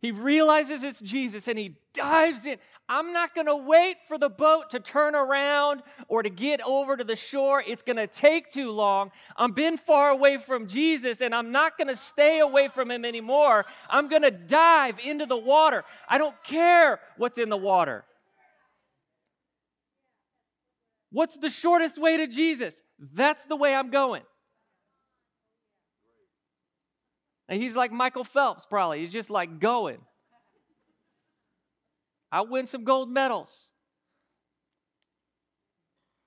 he 0.01 0.11
realizes 0.11 0.83
it's 0.83 1.01
Jesus 1.01 1.47
and 1.47 1.59
he 1.59 1.77
dives 1.95 2.45
in. 2.45 2.59
I'm 2.89 3.13
not 3.13 3.35
going 3.35 3.47
to 3.47 3.57
wait 3.57 3.97
for 4.09 4.19
the 4.19 4.29
boat 4.29 4.71
to 4.71 4.81
turn 4.81 5.15
around 5.15 5.83
or 6.09 6.23
to 6.23 6.29
get 6.29 6.61
over 6.61 6.97
to 6.97 7.05
the 7.05 7.15
shore. 7.15 7.63
It's 7.65 7.83
going 7.83 7.97
to 7.97 8.09
take 8.09 8.51
too 8.51 8.73
long. 8.73 9.13
I've 9.37 9.55
been 9.55 9.79
far 9.79 10.11
away 10.11 10.39
from 10.39 10.67
Jesus 10.67 11.21
and 11.21 11.33
I'm 11.33 11.53
not 11.53 11.79
going 11.79 11.89
to 11.89 11.97
stay 11.97 12.41
away 12.41 12.69
from 12.69 12.91
him 12.91 13.05
anymore. 13.05 13.65
I'm 13.89 14.09
going 14.09 14.23
to 14.23 14.33
dive 14.33 14.97
into 14.99 15.25
the 15.25 15.37
water. 15.37 15.85
I 16.09 16.19
don't 16.19 16.35
care 16.43 16.99
what's 17.17 17.39
in 17.39 17.49
the 17.49 17.57
water. 17.57 18.05
What's 21.13 21.37
the 21.37 21.51
shortest 21.51 21.97
way 21.97 22.17
to 22.17 22.27
Jesus? 22.27 22.83
That's 23.15 23.45
the 23.45 23.57
way 23.57 23.75
I'm 23.75 23.91
going. 23.91 24.23
And 27.53 27.63
he's 27.63 27.77
like 27.77 27.93
Michael 27.93 28.25
Phelps, 28.25 28.65
probably. 28.65 29.01
He's 29.01 29.13
just 29.13 29.29
like 29.29 29.61
going. 29.61 29.99
I 32.33 32.41
win 32.41 32.67
some 32.67 32.83
gold 32.83 33.11
medals. 33.11 33.55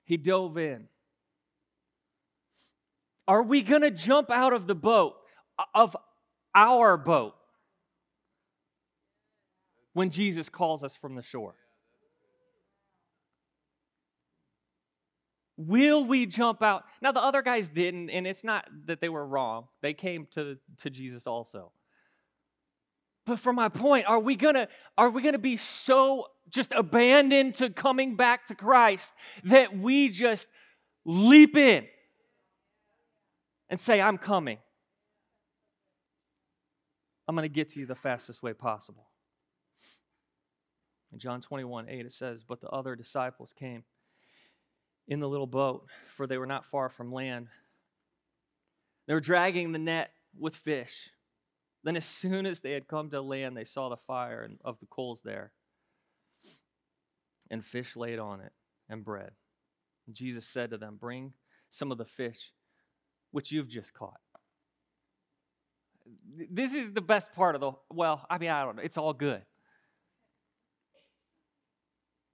He 0.03 0.17
dove 0.17 0.55
in. 0.59 0.87
Are 3.27 3.41
we 3.41 3.63
going 3.63 3.81
to 3.81 3.89
jump 3.89 4.29
out 4.29 4.53
of 4.53 4.67
the 4.67 4.75
boat, 4.75 5.15
of 5.73 5.97
our 6.53 6.95
boat, 6.95 7.33
when 9.93 10.11
Jesus 10.11 10.47
calls 10.47 10.83
us 10.83 10.95
from 10.95 11.15
the 11.15 11.23
shore? 11.23 11.55
Will 15.57 16.03
we 16.03 16.25
jump 16.25 16.61
out? 16.61 16.83
Now, 17.01 17.11
the 17.11 17.21
other 17.21 17.41
guys 17.41 17.69
didn't, 17.69 18.09
and 18.09 18.27
it's 18.27 18.43
not 18.43 18.67
that 18.85 18.99
they 18.99 19.09
were 19.09 19.25
wrong. 19.25 19.67
They 19.81 19.93
came 19.93 20.27
to, 20.33 20.57
to 20.81 20.89
Jesus 20.89 21.27
also. 21.27 21.71
But 23.25 23.39
for 23.39 23.53
my 23.53 23.69
point, 23.69 24.05
are 24.05 24.19
we 24.19 24.35
gonna 24.35 24.67
are 24.97 25.09
we 25.09 25.23
gonna 25.23 25.39
be 25.39 25.57
so 25.57 26.27
just 26.49 26.71
abandoned 26.73 27.55
to 27.55 27.71
coming 27.71 28.15
back 28.15 28.47
to 28.47 28.55
Christ 28.55 29.13
that 29.45 29.75
we 29.75 30.09
just 30.09 30.47
leap 31.05 31.57
in 31.57 31.87
and 33.69 33.79
say, 33.79 33.99
I'm 33.99 34.19
coming. 34.19 34.59
I'm 37.27 37.35
gonna 37.35 37.47
get 37.47 37.69
to 37.69 37.79
you 37.79 37.87
the 37.87 37.95
fastest 37.95 38.43
way 38.43 38.53
possible. 38.53 39.07
In 41.11 41.17
John 41.17 41.41
21, 41.41 41.89
8, 41.89 42.05
it 42.05 42.11
says, 42.11 42.43
But 42.43 42.61
the 42.61 42.69
other 42.69 42.95
disciples 42.95 43.53
came 43.57 43.83
in 45.07 45.19
the 45.19 45.29
little 45.29 45.47
boat, 45.47 45.87
for 46.15 46.27
they 46.27 46.37
were 46.37 46.45
not 46.45 46.65
far 46.65 46.89
from 46.89 47.11
land. 47.11 47.47
They 49.07 49.13
were 49.13 49.19
dragging 49.19 49.71
the 49.71 49.79
net 49.79 50.11
with 50.37 50.55
fish. 50.55 51.09
Then, 51.83 51.95
as 51.95 52.05
soon 52.05 52.47
as 52.47 52.61
they 52.61 52.71
had 52.71 52.87
come 52.87 53.11
to 53.11 53.21
land, 53.21 53.55
they 53.55 53.65
saw 53.65 53.89
the 53.89 53.97
fire 54.07 54.49
of 54.63 54.79
the 54.79 54.87
coals 54.87 55.21
there, 55.23 55.51
and 57.51 57.63
fish 57.63 57.95
laid 57.95 58.17
on 58.17 58.41
it, 58.41 58.51
and 58.89 59.05
bread. 59.05 59.31
And 60.07 60.15
Jesus 60.15 60.47
said 60.47 60.71
to 60.71 60.77
them, 60.77 60.97
Bring 60.99 61.33
some 61.69 61.91
of 61.91 61.99
the 61.99 62.05
fish 62.05 62.51
which 63.31 63.51
you've 63.51 63.69
just 63.69 63.93
caught. 63.93 64.19
This 66.49 66.73
is 66.73 66.93
the 66.93 67.01
best 67.01 67.33
part 67.33 67.55
of 67.55 67.61
the, 67.61 67.71
well, 67.91 68.25
I 68.29 68.37
mean, 68.37 68.49
I 68.49 68.63
don't 68.63 68.77
know, 68.77 68.83
it's 68.83 68.97
all 68.97 69.13
good. 69.13 69.41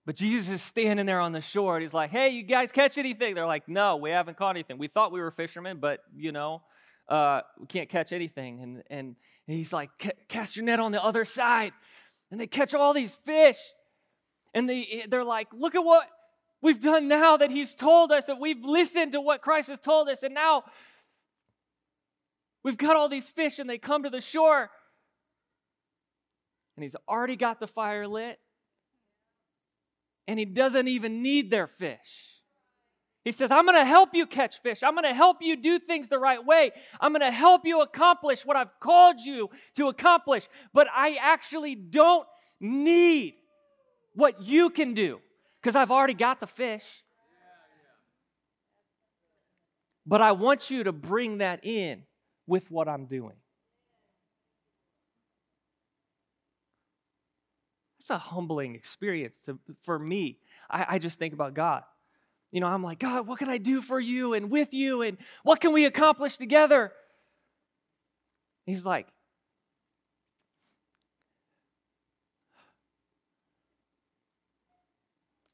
But 0.05 0.15
Jesus 0.15 0.49
is 0.49 0.61
standing 0.61 1.05
there 1.05 1.19
on 1.19 1.31
the 1.31 1.41
shore 1.41 1.75
and 1.75 1.83
he's 1.83 1.93
like, 1.93 2.09
hey, 2.09 2.29
you 2.29 2.43
guys 2.43 2.71
catch 2.71 2.97
anything? 2.97 3.35
They're 3.35 3.45
like, 3.45 3.67
no, 3.69 3.97
we 3.97 4.09
haven't 4.09 4.35
caught 4.35 4.55
anything. 4.55 4.79
We 4.79 4.87
thought 4.87 5.11
we 5.11 5.21
were 5.21 5.29
fishermen, 5.29 5.77
but, 5.79 5.99
you 6.15 6.31
know, 6.31 6.63
uh, 7.07 7.41
we 7.59 7.67
can't 7.67 7.87
catch 7.87 8.11
anything. 8.11 8.61
And, 8.61 8.83
and, 8.89 9.15
and 9.47 9.57
he's 9.57 9.71
like, 9.71 9.91
cast 10.27 10.55
your 10.55 10.65
net 10.65 10.79
on 10.79 10.91
the 10.91 11.03
other 11.03 11.23
side. 11.23 11.73
And 12.31 12.39
they 12.39 12.47
catch 12.47 12.73
all 12.73 12.93
these 12.93 13.15
fish. 13.25 13.57
And 14.55 14.67
they, 14.67 15.05
they're 15.07 15.23
like, 15.23 15.49
look 15.53 15.75
at 15.75 15.83
what 15.83 16.07
we've 16.63 16.81
done 16.81 17.07
now 17.07 17.37
that 17.37 17.51
he's 17.51 17.75
told 17.75 18.11
us, 18.11 18.25
that 18.25 18.39
we've 18.39 18.63
listened 18.63 19.11
to 19.11 19.21
what 19.21 19.41
Christ 19.41 19.69
has 19.69 19.79
told 19.79 20.09
us. 20.09 20.23
And 20.23 20.33
now 20.33 20.63
we've 22.63 22.77
got 22.77 22.95
all 22.95 23.07
these 23.07 23.29
fish 23.29 23.59
and 23.59 23.69
they 23.69 23.77
come 23.77 24.01
to 24.03 24.09
the 24.09 24.21
shore. 24.21 24.71
And 26.75 26.83
he's 26.83 26.95
already 27.07 27.35
got 27.35 27.59
the 27.59 27.67
fire 27.67 28.07
lit 28.07 28.39
and 30.27 30.39
he 30.39 30.45
doesn't 30.45 30.88
even 30.88 31.21
need 31.21 31.51
their 31.51 31.67
fish. 31.67 32.31
He 33.23 33.31
says, 33.31 33.51
I'm 33.51 33.65
going 33.65 33.77
to 33.77 33.86
help 33.86 34.10
you 34.13 34.25
catch 34.25 34.62
fish. 34.62 34.81
I'm 34.81 34.95
going 34.95 35.05
to 35.05 35.13
help 35.13 35.38
you 35.41 35.55
do 35.55 35.77
things 35.77 36.07
the 36.07 36.17
right 36.17 36.43
way. 36.43 36.71
I'm 36.99 37.12
going 37.12 37.21
to 37.21 37.31
help 37.31 37.65
you 37.65 37.81
accomplish 37.81 38.45
what 38.45 38.57
I've 38.57 38.79
called 38.79 39.19
you 39.19 39.49
to 39.75 39.89
accomplish. 39.89 40.47
But 40.73 40.88
I 40.91 41.17
actually 41.21 41.75
don't 41.75 42.25
need 42.60 43.36
what 44.15 44.41
you 44.41 44.71
can 44.71 44.95
do 44.95 45.19
because 45.62 45.75
I've 45.75 45.91
already 45.91 46.15
got 46.15 46.39
the 46.39 46.47
fish. 46.47 46.86
But 50.05 50.21
I 50.21 50.31
want 50.31 50.71
you 50.71 50.84
to 50.86 50.91
bring 50.91 51.38
that 51.39 51.63
in 51.63 52.03
with 52.47 52.71
what 52.71 52.88
I'm 52.88 53.05
doing. 53.05 53.36
It's 58.01 58.09
a 58.09 58.17
humbling 58.17 58.73
experience 58.73 59.37
to, 59.45 59.59
for 59.83 59.99
me. 59.99 60.39
I, 60.71 60.85
I 60.89 60.97
just 60.97 61.19
think 61.19 61.35
about 61.35 61.53
God. 61.53 61.83
You 62.51 62.59
know, 62.59 62.65
I'm 62.65 62.83
like, 62.83 62.97
God, 62.97 63.27
what 63.27 63.37
can 63.37 63.47
I 63.47 63.59
do 63.59 63.79
for 63.79 63.99
you 63.99 64.33
and 64.33 64.49
with 64.49 64.73
you? 64.73 65.03
And 65.03 65.19
what 65.43 65.61
can 65.61 65.71
we 65.71 65.85
accomplish 65.85 66.37
together? 66.37 66.93
He's 68.65 68.83
like, 68.87 69.05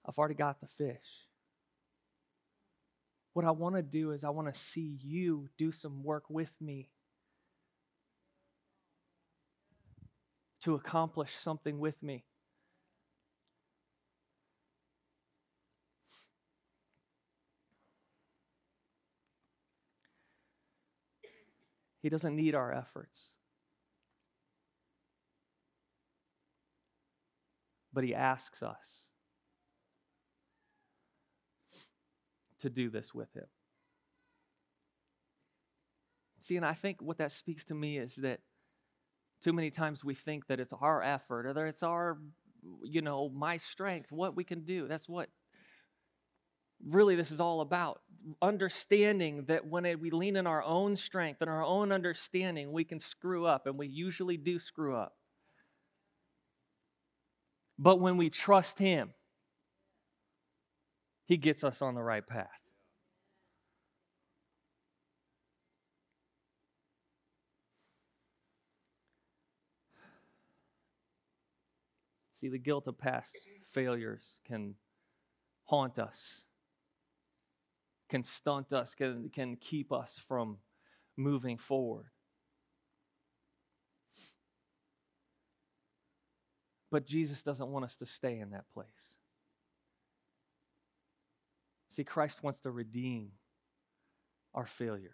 I've 0.06 0.18
already 0.18 0.36
got 0.36 0.62
the 0.62 0.68
fish. 0.68 0.96
What 3.34 3.44
I 3.44 3.52
want 3.52 3.76
to 3.76 3.82
do 3.82 4.12
is, 4.12 4.24
I 4.24 4.30
want 4.30 4.54
to 4.54 4.58
see 4.58 4.98
you 5.04 5.50
do 5.58 5.74
some 5.74 6.02
work 6.02 6.24
with 6.30 6.54
me 6.62 6.88
to 10.62 10.76
accomplish 10.76 11.36
something 11.36 11.78
with 11.78 12.02
me. 12.02 12.24
He 22.08 22.10
doesn't 22.10 22.38
need 22.38 22.56
our 22.56 22.72
efforts. 22.72 23.20
But 27.92 28.06
He 28.06 28.16
asks 28.16 28.64
us 28.64 28.78
to 32.62 32.70
do 32.70 32.90
this 32.90 33.14
with 33.14 33.28
Him. 33.34 33.44
See, 36.40 36.56
and 36.56 36.66
I 36.66 36.76
think 36.76 37.02
what 37.02 37.18
that 37.18 37.34
speaks 37.34 37.66
to 37.66 37.74
me 37.74 37.98
is 37.98 38.16
that 38.16 38.40
too 39.44 39.52
many 39.52 39.70
times 39.70 40.02
we 40.02 40.16
think 40.16 40.48
that 40.48 40.62
it's 40.62 40.72
our 40.80 41.04
effort 41.04 41.46
or 41.46 41.52
that 41.52 41.66
it's 41.66 41.84
our, 41.84 42.20
you 42.86 43.02
know, 43.02 43.28
my 43.36 43.58
strength, 43.58 44.14
what 44.14 44.34
we 44.34 44.46
can 44.46 44.64
do. 44.64 44.88
That's 44.88 45.10
what 45.10 45.28
really 46.86 47.16
this 47.16 47.32
is 47.32 47.40
all 47.40 47.62
about. 47.62 48.02
Understanding 48.42 49.46
that 49.46 49.66
when 49.66 49.84
we 50.00 50.10
lean 50.10 50.36
in 50.36 50.48
our 50.48 50.62
own 50.64 50.96
strength 50.96 51.42
and 51.42 51.50
our 51.50 51.64
own 51.64 51.92
understanding, 51.92 52.72
we 52.72 52.84
can 52.84 53.00
screw 53.00 53.46
up, 53.46 53.68
and 53.68 53.78
we 53.78 53.88
usually 53.88 54.38
do 54.38 54.60
screw 54.60 54.96
up. 54.96 55.16
But 57.80 58.00
when 58.00 58.18
we 58.18 58.30
trust 58.30 58.80
Him, 58.80 59.14
He 61.26 61.38
gets 61.38 61.64
us 61.64 61.82
on 61.82 61.96
the 61.96 62.04
right 62.04 62.26
path. 62.26 62.50
See, 72.34 72.50
the 72.50 72.60
guilt 72.60 72.88
of 72.88 73.00
past 73.00 73.36
failures 73.74 74.34
can 74.46 74.76
haunt 75.64 75.98
us, 75.98 76.44
can 78.10 78.24
stunt 78.24 78.74
us, 78.74 78.96
can, 78.96 79.30
can 79.34 79.56
keep 79.58 79.92
us 79.92 80.20
from 80.28 80.58
moving 81.18 81.58
forward. 81.58 82.06
But 86.90 87.06
Jesus 87.06 87.44
doesn't 87.44 87.68
want 87.68 87.86
us 87.86 87.98
to 87.98 88.06
stay 88.06 88.40
in 88.40 88.52
that 88.52 88.66
place. 88.74 88.88
See, 91.90 92.04
Christ 92.04 92.44
wants 92.44 92.60
to 92.62 92.72
redeem 92.72 93.32
our 94.54 94.66
failures, 94.66 95.12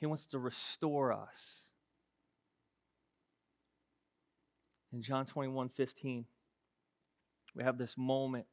He 0.00 0.06
wants 0.06 0.26
to 0.26 0.38
restore 0.38 1.12
us. 1.12 1.68
In 4.92 5.00
John 5.00 5.24
21 5.24 5.70
15, 5.70 6.26
we 7.54 7.64
have 7.64 7.78
this 7.78 7.94
moment 7.96 8.46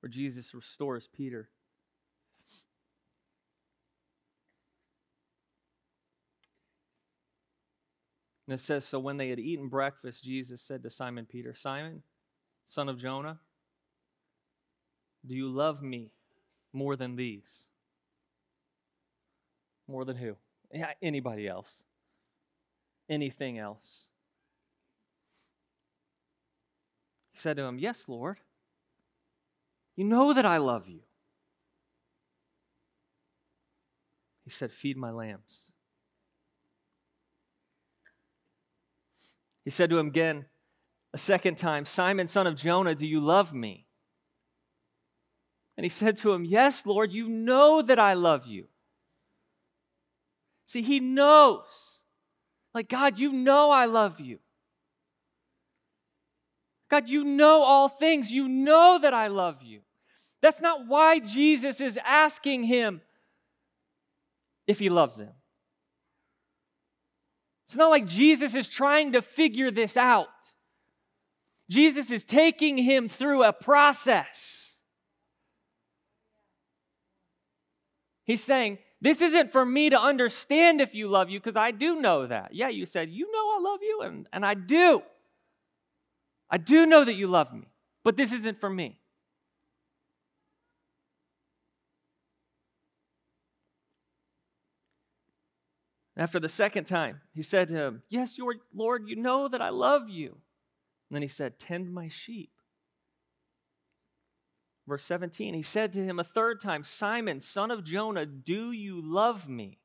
where 0.00 0.10
Jesus 0.10 0.54
restores 0.54 1.08
Peter. 1.14 1.48
And 8.46 8.58
it 8.58 8.60
says, 8.60 8.84
So 8.84 8.98
when 8.98 9.16
they 9.16 9.28
had 9.28 9.38
eaten 9.38 9.68
breakfast, 9.68 10.24
Jesus 10.24 10.60
said 10.60 10.82
to 10.82 10.90
Simon 10.90 11.24
Peter, 11.24 11.54
Simon, 11.54 12.02
son 12.66 12.88
of 12.88 12.98
Jonah, 12.98 13.38
do 15.26 15.34
you 15.34 15.48
love 15.48 15.82
me 15.82 16.10
more 16.72 16.96
than 16.96 17.14
these? 17.14 17.64
More 19.86 20.04
than 20.04 20.16
who? 20.16 20.36
Yeah, 20.72 20.92
anybody 21.02 21.46
else. 21.46 21.84
Anything 23.08 23.58
else. 23.58 24.06
He 27.32 27.38
said 27.38 27.56
to 27.56 27.62
him, 27.62 27.78
Yes, 27.78 28.04
Lord. 28.08 28.38
You 29.96 30.04
know 30.04 30.32
that 30.32 30.46
I 30.46 30.58
love 30.58 30.88
you. 30.88 31.00
He 34.44 34.50
said, 34.50 34.72
Feed 34.72 34.96
my 34.96 35.10
lambs. 35.10 35.70
He 39.64 39.70
said 39.70 39.90
to 39.90 39.98
him 39.98 40.08
again, 40.08 40.46
a 41.12 41.18
second 41.18 41.56
time, 41.56 41.84
Simon, 41.84 42.28
son 42.28 42.46
of 42.46 42.54
Jonah, 42.54 42.94
do 42.94 43.06
you 43.06 43.20
love 43.20 43.52
me? 43.52 43.86
And 45.76 45.84
he 45.84 45.90
said 45.90 46.16
to 46.18 46.32
him, 46.32 46.44
Yes, 46.44 46.86
Lord, 46.86 47.12
you 47.12 47.28
know 47.28 47.82
that 47.82 47.98
I 47.98 48.14
love 48.14 48.46
you. 48.46 48.66
See, 50.66 50.82
he 50.82 51.00
knows. 51.00 51.64
Like, 52.74 52.88
God, 52.88 53.18
you 53.18 53.32
know 53.32 53.70
I 53.70 53.86
love 53.86 54.20
you. 54.20 54.38
God, 56.90 57.08
you 57.08 57.24
know 57.24 57.62
all 57.62 57.88
things. 57.88 58.32
You 58.32 58.48
know 58.48 58.98
that 59.00 59.14
I 59.14 59.28
love 59.28 59.62
you. 59.62 59.80
That's 60.42 60.60
not 60.60 60.86
why 60.86 61.20
Jesus 61.20 61.80
is 61.80 61.98
asking 62.04 62.64
him 62.64 63.00
if 64.66 64.78
he 64.78 64.88
loves 64.88 65.18
him. 65.18 65.32
It's 67.66 67.76
not 67.76 67.90
like 67.90 68.06
Jesus 68.06 68.54
is 68.54 68.68
trying 68.68 69.12
to 69.12 69.22
figure 69.22 69.70
this 69.70 69.96
out. 69.96 70.28
Jesus 71.70 72.10
is 72.10 72.24
taking 72.24 72.76
him 72.76 73.08
through 73.08 73.44
a 73.44 73.52
process. 73.52 74.72
He's 78.24 78.42
saying, 78.42 78.78
this 79.00 79.20
isn't 79.20 79.52
for 79.52 79.64
me 79.64 79.90
to 79.90 80.00
understand 80.00 80.80
if 80.80 80.94
you 80.94 81.08
love 81.08 81.30
you, 81.30 81.38
because 81.40 81.56
I 81.56 81.70
do 81.70 82.00
know 82.00 82.26
that. 82.26 82.54
Yeah, 82.54 82.68
you 82.68 82.86
said, 82.86 83.08
You 83.10 83.30
know 83.32 83.38
I 83.38 83.60
love 83.62 83.80
you, 83.82 84.00
and, 84.02 84.28
and 84.32 84.44
I 84.44 84.54
do. 84.54 85.02
I 86.50 86.58
do 86.58 86.86
know 86.86 87.04
that 87.04 87.14
you 87.14 87.28
love 87.28 87.52
me, 87.52 87.68
but 88.02 88.16
this 88.16 88.32
isn't 88.32 88.60
for 88.60 88.68
me. 88.70 89.00
After 96.16 96.40
the 96.40 96.48
second 96.48 96.84
time, 96.84 97.20
he 97.32 97.40
said 97.40 97.68
to 97.68 97.74
him, 97.74 98.02
Yes, 98.10 98.36
your 98.36 98.56
Lord, 98.74 99.08
you 99.08 99.16
know 99.16 99.48
that 99.48 99.62
I 99.62 99.70
love 99.70 100.10
you. 100.10 100.28
And 101.08 101.16
then 101.16 101.22
he 101.22 101.28
said, 101.28 101.58
Tend 101.58 101.92
my 101.92 102.08
sheep. 102.08 102.50
Verse 104.86 105.04
17, 105.04 105.54
he 105.54 105.62
said 105.62 105.92
to 105.92 106.04
him 106.04 106.18
a 106.18 106.24
third 106.24 106.60
time, 106.60 106.82
Simon, 106.82 107.40
son 107.40 107.70
of 107.70 107.84
Jonah, 107.84 108.26
do 108.26 108.72
you 108.72 109.00
love 109.00 109.48
me? 109.48 109.78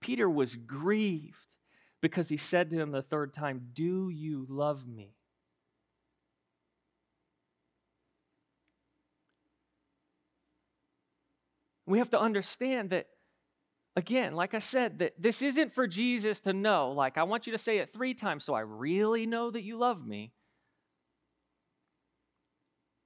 Peter 0.00 0.30
was 0.30 0.54
grieved 0.54 1.56
because 2.00 2.28
he 2.28 2.36
said 2.36 2.70
to 2.70 2.78
him 2.78 2.92
the 2.92 3.02
third 3.02 3.34
time, 3.34 3.68
Do 3.74 4.10
you 4.10 4.46
love 4.48 4.86
me? 4.86 5.16
We 11.92 11.98
have 11.98 12.08
to 12.12 12.18
understand 12.18 12.88
that, 12.88 13.08
again, 13.96 14.32
like 14.32 14.54
I 14.54 14.60
said, 14.60 15.00
that 15.00 15.12
this 15.18 15.42
isn't 15.42 15.74
for 15.74 15.86
Jesus 15.86 16.40
to 16.40 16.54
know. 16.54 16.92
Like, 16.92 17.18
I 17.18 17.24
want 17.24 17.46
you 17.46 17.52
to 17.52 17.58
say 17.58 17.80
it 17.80 17.92
three 17.92 18.14
times 18.14 18.44
so 18.44 18.54
I 18.54 18.60
really 18.60 19.26
know 19.26 19.50
that 19.50 19.62
you 19.62 19.76
love 19.76 20.06
me. 20.06 20.32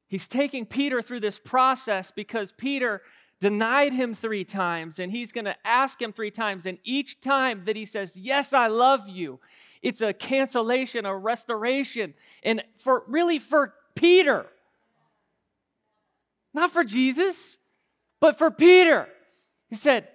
He's 0.06 0.28
taking 0.28 0.66
Peter 0.66 1.02
through 1.02 1.18
this 1.18 1.36
process 1.36 2.12
because 2.12 2.52
Peter 2.52 3.02
denied 3.40 3.92
him 3.92 4.14
three 4.14 4.44
times, 4.44 5.00
and 5.00 5.10
he's 5.10 5.32
going 5.32 5.46
to 5.46 5.56
ask 5.64 6.00
him 6.00 6.12
three 6.12 6.30
times. 6.30 6.64
And 6.64 6.78
each 6.84 7.20
time 7.20 7.64
that 7.64 7.74
he 7.74 7.86
says, 7.86 8.16
Yes, 8.16 8.54
I 8.54 8.68
love 8.68 9.08
you, 9.08 9.40
it's 9.82 10.00
a 10.00 10.12
cancellation, 10.12 11.06
a 11.06 11.16
restoration. 11.16 12.14
And 12.44 12.62
for 12.78 13.02
really 13.08 13.40
for 13.40 13.74
Peter, 13.96 14.46
not 16.54 16.70
for 16.70 16.84
Jesus, 16.84 17.58
but 18.20 18.38
for 18.38 18.50
Peter. 18.50 19.08
He 19.68 19.74
said, 19.74 20.08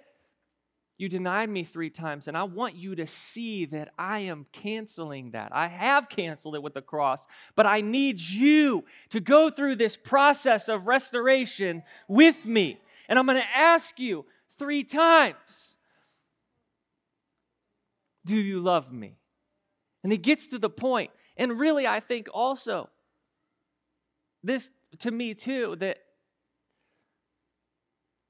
you 1.02 1.08
denied 1.08 1.48
me 1.48 1.64
three 1.64 1.90
times, 1.90 2.28
and 2.28 2.36
I 2.36 2.44
want 2.44 2.76
you 2.76 2.94
to 2.94 3.08
see 3.08 3.64
that 3.66 3.92
I 3.98 4.20
am 4.20 4.46
canceling 4.52 5.32
that. 5.32 5.50
I 5.52 5.66
have 5.66 6.08
canceled 6.08 6.54
it 6.54 6.62
with 6.62 6.74
the 6.74 6.80
cross, 6.80 7.26
but 7.56 7.66
I 7.66 7.80
need 7.80 8.20
you 8.20 8.84
to 9.10 9.18
go 9.18 9.50
through 9.50 9.76
this 9.76 9.96
process 9.96 10.68
of 10.68 10.86
restoration 10.86 11.82
with 12.06 12.44
me. 12.44 12.80
And 13.08 13.18
I'm 13.18 13.26
going 13.26 13.40
to 13.40 13.56
ask 13.58 13.98
you 13.98 14.24
three 14.60 14.84
times 14.84 15.74
Do 18.24 18.36
you 18.36 18.60
love 18.60 18.92
me? 18.92 19.16
And 20.04 20.12
he 20.12 20.18
gets 20.18 20.46
to 20.48 20.58
the 20.60 20.70
point, 20.70 21.10
and 21.36 21.58
really, 21.58 21.84
I 21.84 21.98
think 21.98 22.28
also, 22.32 22.90
this 24.44 24.70
to 25.00 25.10
me 25.10 25.34
too, 25.34 25.74
that 25.80 25.98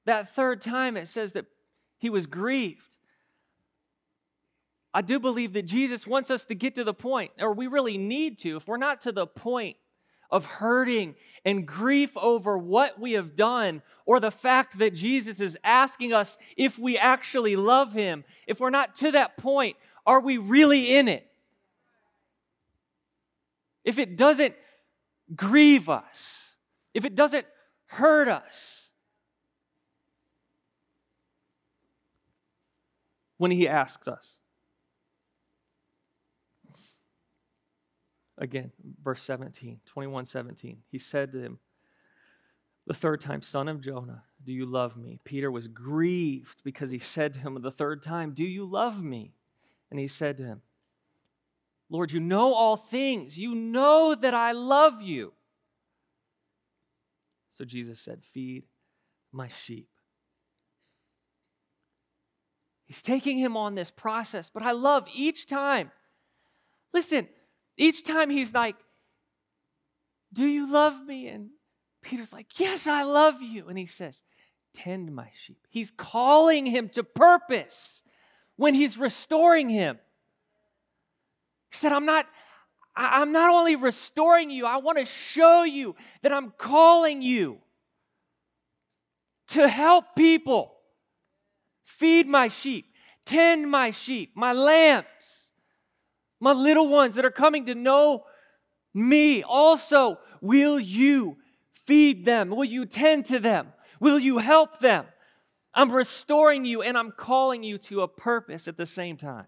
that 0.05 0.33
third 0.35 0.61
time 0.61 0.97
it 0.97 1.07
says 1.07 1.33
that 1.33 1.45
he 1.97 2.09
was 2.09 2.25
grieved. 2.25 2.97
I 4.93 5.01
do 5.01 5.19
believe 5.19 5.53
that 5.53 5.63
Jesus 5.63 6.05
wants 6.05 6.29
us 6.29 6.45
to 6.45 6.55
get 6.55 6.75
to 6.75 6.83
the 6.83 6.93
point, 6.93 7.31
or 7.39 7.53
we 7.53 7.67
really 7.67 7.97
need 7.97 8.39
to, 8.39 8.57
if 8.57 8.67
we're 8.67 8.77
not 8.77 9.01
to 9.01 9.11
the 9.11 9.25
point 9.25 9.77
of 10.29 10.45
hurting 10.45 11.15
and 11.45 11.65
grief 11.65 12.15
over 12.17 12.57
what 12.57 12.99
we 12.99 13.13
have 13.13 13.35
done, 13.35 13.81
or 14.05 14.19
the 14.19 14.31
fact 14.31 14.77
that 14.79 14.93
Jesus 14.93 15.39
is 15.39 15.57
asking 15.63 16.13
us 16.13 16.37
if 16.57 16.77
we 16.77 16.97
actually 16.97 17.55
love 17.55 17.93
him, 17.93 18.23
if 18.47 18.59
we're 18.59 18.69
not 18.69 18.95
to 18.95 19.11
that 19.11 19.37
point, 19.37 19.77
are 20.05 20.19
we 20.19 20.37
really 20.37 20.95
in 20.95 21.07
it? 21.07 21.27
If 23.83 23.99
it 23.99 24.15
doesn't 24.15 24.55
grieve 25.35 25.89
us, 25.89 26.55
if 26.93 27.05
it 27.05 27.15
doesn't 27.15 27.45
hurt 27.87 28.27
us, 28.27 28.82
when 33.37 33.51
he 33.51 33.67
asks 33.67 34.07
us. 34.07 34.37
Again, 38.37 38.71
verse 39.03 39.21
17, 39.23 39.79
21 39.85 40.25
17. 40.25 40.77
He 40.89 40.97
said 40.97 41.31
to 41.31 41.39
him 41.39 41.59
the 42.85 42.93
third 42.93 43.21
time, 43.21 43.41
Son 43.41 43.67
of 43.67 43.79
Jonah, 43.79 44.23
do 44.43 44.51
you 44.51 44.65
love 44.65 44.97
me? 44.97 45.19
Peter 45.23 45.51
was 45.51 45.67
grieved 45.67 46.61
because 46.63 46.91
he 46.91 46.99
said 46.99 47.33
to 47.33 47.39
him 47.39 47.61
the 47.61 47.71
third 47.71 48.03
time, 48.03 48.33
Do 48.33 48.43
you 48.43 48.65
love 48.65 49.01
me? 49.01 49.33
And 49.89 49.99
he 49.99 50.07
said 50.07 50.37
to 50.37 50.43
him, 50.43 50.61
Lord, 51.89 52.11
you 52.11 52.19
know 52.19 52.53
all 52.53 52.75
things. 52.75 53.37
You 53.37 53.53
know 53.53 54.15
that 54.15 54.33
I 54.33 54.51
love 54.51 55.01
you. 55.01 55.33
So 57.51 57.63
Jesus 57.63 57.99
said, 57.99 58.21
Feed 58.33 58.63
my 59.31 59.47
sheep. 59.47 59.87
He's 62.93 63.01
taking 63.01 63.39
him 63.39 63.57
on 63.57 63.73
this 63.73 63.89
process, 63.89 64.51
but 64.53 64.61
I 64.61 64.71
love 64.71 65.07
each 65.15 65.47
time. 65.47 65.89
Listen, 66.93 67.27
each 67.75 68.03
time 68.03 68.29
he's 68.29 68.53
like, 68.53 68.75
Do 70.31 70.45
you 70.45 70.71
love 70.71 71.03
me? 71.03 71.27
And 71.27 71.49
Peter's 72.03 72.31
like, 72.31 72.59
Yes, 72.59 72.85
I 72.85 73.01
love 73.01 73.41
you. 73.41 73.67
And 73.67 73.79
he 73.79 73.87
says, 73.87 74.21
Tend 74.75 75.11
my 75.11 75.31
sheep. 75.33 75.57
He's 75.71 75.89
calling 75.89 76.67
him 76.67 76.87
to 76.89 77.03
purpose 77.03 78.03
when 78.57 78.75
he's 78.75 78.95
restoring 78.95 79.69
him. 79.71 79.97
He 81.71 81.77
said, 81.77 81.93
I'm 81.93 82.05
not. 82.05 82.27
I'm 82.95 83.31
not 83.31 83.49
only 83.49 83.75
restoring 83.75 84.51
you, 84.51 84.67
I 84.67 84.77
want 84.77 84.99
to 84.99 85.05
show 85.05 85.63
you 85.63 85.95
that 86.21 86.31
I'm 86.31 86.53
calling 86.59 87.23
you 87.23 87.57
to 89.47 89.67
help 89.67 90.15
people 90.15 90.75
feed 91.83 92.27
my 92.27 92.47
sheep, 92.47 92.85
tend 93.25 93.69
my 93.69 93.91
sheep, 93.91 94.31
my 94.35 94.53
lambs, 94.53 95.51
my 96.39 96.51
little 96.51 96.89
ones 96.89 97.15
that 97.15 97.25
are 97.25 97.31
coming 97.31 97.65
to 97.65 97.75
know 97.75 98.25
me. 98.93 99.43
Also, 99.43 100.19
will 100.41 100.79
you 100.79 101.37
feed 101.85 102.25
them? 102.25 102.49
Will 102.49 102.65
you 102.65 102.85
tend 102.85 103.25
to 103.27 103.39
them? 103.39 103.73
Will 103.99 104.19
you 104.19 104.39
help 104.39 104.79
them? 104.79 105.05
I'm 105.73 105.91
restoring 105.91 106.65
you 106.65 106.81
and 106.81 106.97
I'm 106.97 107.11
calling 107.11 107.63
you 107.63 107.77
to 107.79 108.01
a 108.01 108.07
purpose 108.07 108.67
at 108.67 108.77
the 108.77 108.85
same 108.85 109.17
time. 109.17 109.47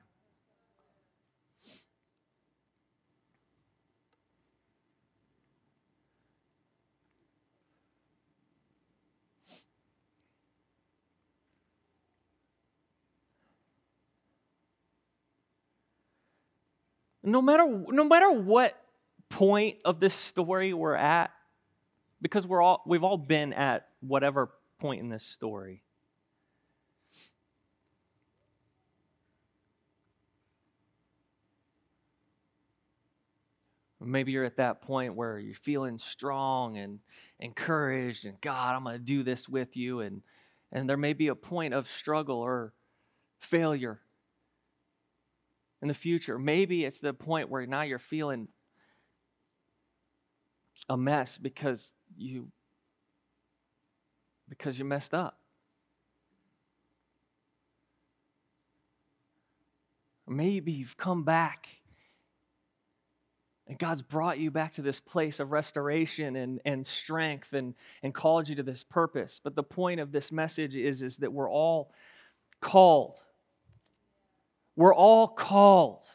No 17.26 17.42
matter, 17.42 17.66
no 17.90 18.04
matter 18.04 18.32
what 18.32 18.80
point 19.30 19.78
of 19.84 20.00
this 20.00 20.14
story 20.14 20.74
we're 20.74 20.94
at, 20.94 21.32
because 22.22 22.46
we're 22.46 22.62
all, 22.62 22.84
we've 22.86 23.04
all 23.04 23.18
been 23.18 23.52
at 23.52 23.88
whatever 24.00 24.52
point 24.80 25.02
in 25.02 25.10
this 25.10 25.26
story. 25.26 25.82
Maybe 34.00 34.32
you're 34.32 34.46
at 34.46 34.58
that 34.58 34.84
point 34.84 35.16
where 35.16 35.40
you're 35.40 35.56
feeling 35.56 35.98
strong 35.98 36.78
and 36.78 37.00
encouraged, 37.40 38.26
and 38.26 38.40
God, 38.40 38.76
I'm 38.76 38.84
going 38.84 38.98
to 38.98 39.04
do 39.04 39.24
this 39.24 39.50
with 39.50 39.76
you. 39.76 40.02
And, 40.02 40.22
and 40.72 40.88
there 40.88 40.96
may 40.96 41.14
be 41.14 41.30
a 41.30 41.36
point 41.36 41.74
of 41.74 41.90
struggle 41.90 42.38
or 42.38 42.72
failure 43.40 44.00
in 45.86 45.88
the 45.88 45.94
future. 45.94 46.40
Maybe 46.40 46.84
it's 46.84 46.98
the 46.98 47.14
point 47.14 47.48
where 47.48 47.64
now 47.68 47.84
you're 47.84 48.00
feeling 48.00 48.48
a 50.90 50.98
mess 50.98 51.38
because 51.38 51.92
you 52.18 52.48
because 54.50 54.80
you 54.80 54.86
messed 54.86 55.14
up. 55.14 55.38
Maybe 60.28 60.72
you've 60.72 60.98
come 60.98 61.24
back 61.24 61.68
and 63.68 63.78
God's 63.78 64.02
brought 64.02 64.40
you 64.40 64.50
back 64.50 64.74
to 64.74 64.82
this 64.82 65.00
place 65.00 65.40
of 65.40 65.52
restoration 65.52 66.36
and, 66.36 66.62
and 66.66 66.86
strength 66.86 67.54
and, 67.54 67.76
and 68.02 68.12
called 68.12 68.50
you 68.50 68.56
to 68.56 68.64
this 68.64 68.84
purpose. 68.84 69.40
But 69.44 69.56
the 69.56 69.62
point 69.62 70.00
of 70.00 70.12
this 70.12 70.32
message 70.32 70.76
is, 70.76 71.04
is 71.04 71.18
that 71.18 71.32
we're 71.32 71.50
all 71.50 71.92
called. 72.60 73.20
We're 74.76 74.94
all 74.94 75.28
called. 75.28 76.06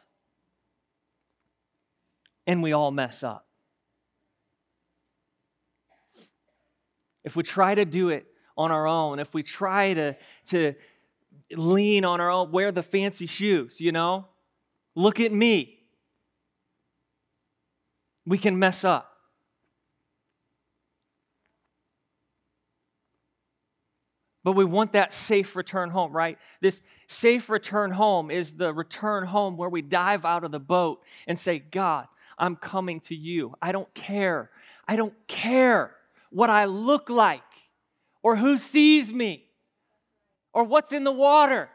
And 2.47 2.63
we 2.63 2.73
all 2.73 2.91
mess 2.91 3.23
up. 3.23 3.47
if 7.25 7.37
we 7.37 7.43
try 7.43 7.75
to 7.75 7.85
do 7.85 8.11
it 8.11 8.27
on 8.57 8.71
our 8.71 8.87
own, 8.87 9.19
if 9.19 9.33
we 9.35 9.43
try 9.43 9.95
to, 9.95 10.17
to 10.47 10.75
lean 11.53 12.05
on 12.05 12.21
our 12.21 12.31
own, 12.31 12.51
wear 12.51 12.73
the 12.73 12.83
fancy 12.83 13.27
shoes, 13.27 13.81
you 13.81 13.93
know, 13.93 14.27
look 14.95 15.21
at 15.21 15.33
me, 15.33 15.81
we 18.27 18.39
can 18.39 18.59
mess 18.59 18.85
up. 18.85 19.10
But 24.43 24.53
we 24.53 24.65
want 24.65 24.93
that 24.93 25.13
safe 25.13 25.55
return 25.55 25.91
home, 25.91 26.13
right? 26.13 26.39
This 26.61 26.81
safe 27.07 27.51
return 27.51 27.91
home 27.91 28.31
is 28.31 28.55
the 28.55 28.73
return 28.73 29.27
home 29.27 29.57
where 29.57 29.69
we 29.69 29.83
dive 29.83 30.25
out 30.25 30.45
of 30.45 30.51
the 30.51 30.61
boat 30.61 31.03
and 31.27 31.39
say, 31.39 31.59
God, 31.59 32.07
I'm 32.39 32.57
coming 32.57 33.01
to 33.01 33.15
you. 33.15 33.55
I 33.61 33.73
don't 33.73 33.93
care. 33.95 34.51
I 34.89 34.97
don't 34.97 35.15
care 35.27 35.95
what 36.31 36.49
I 36.49 36.65
look 36.65 37.11
like 37.11 37.43
or 38.23 38.37
who 38.37 38.57
sees 38.57 39.13
me 39.13 39.45
or 40.55 40.65
what's 40.65 40.93
in 40.93 41.05
the 41.05 41.13
water. 41.13 41.69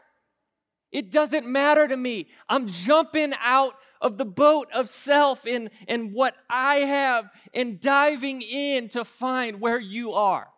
It 0.90 1.10
doesn't 1.10 1.46
matter 1.46 1.86
to 1.86 1.96
me. 1.96 2.28
I'm 2.48 2.68
jumping 2.68 3.32
out 3.40 3.74
of 4.00 4.18
the 4.18 4.24
boat 4.24 4.68
of 4.74 4.88
self 4.88 5.46
and, 5.46 5.70
and 5.88 6.12
what 6.12 6.34
I 6.50 6.76
have 6.76 7.30
and 7.54 7.80
diving 7.80 8.42
in 8.42 8.88
to 8.90 9.04
find 9.04 9.60
where 9.60 9.78
you 9.78 10.12
are. 10.12 10.48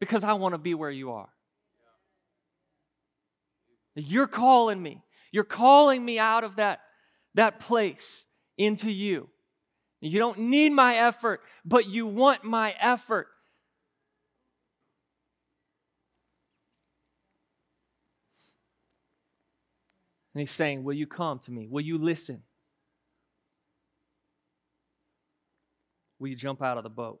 Because 0.00 0.24
I 0.24 0.32
want 0.32 0.54
to 0.54 0.58
be 0.58 0.74
where 0.74 0.90
you 0.90 1.12
are. 1.12 1.28
You're 3.94 4.26
calling 4.26 4.82
me. 4.82 5.02
You're 5.30 5.44
calling 5.44 6.04
me 6.04 6.18
out 6.18 6.42
of 6.42 6.56
that, 6.56 6.80
that 7.34 7.60
place 7.60 8.24
into 8.56 8.90
you. 8.90 9.28
You 10.00 10.18
don't 10.18 10.38
need 10.38 10.70
my 10.72 10.96
effort, 10.96 11.42
but 11.64 11.86
you 11.86 12.06
want 12.06 12.42
my 12.42 12.74
effort. 12.80 13.28
And 20.32 20.40
he's 20.40 20.50
saying, 20.50 20.84
Will 20.84 20.94
you 20.94 21.06
come 21.06 21.40
to 21.40 21.50
me? 21.50 21.66
Will 21.68 21.82
you 21.82 21.98
listen? 21.98 22.42
Will 26.18 26.28
you 26.28 26.36
jump 26.36 26.62
out 26.62 26.76
of 26.78 26.84
the 26.84 26.90
boat? 26.90 27.20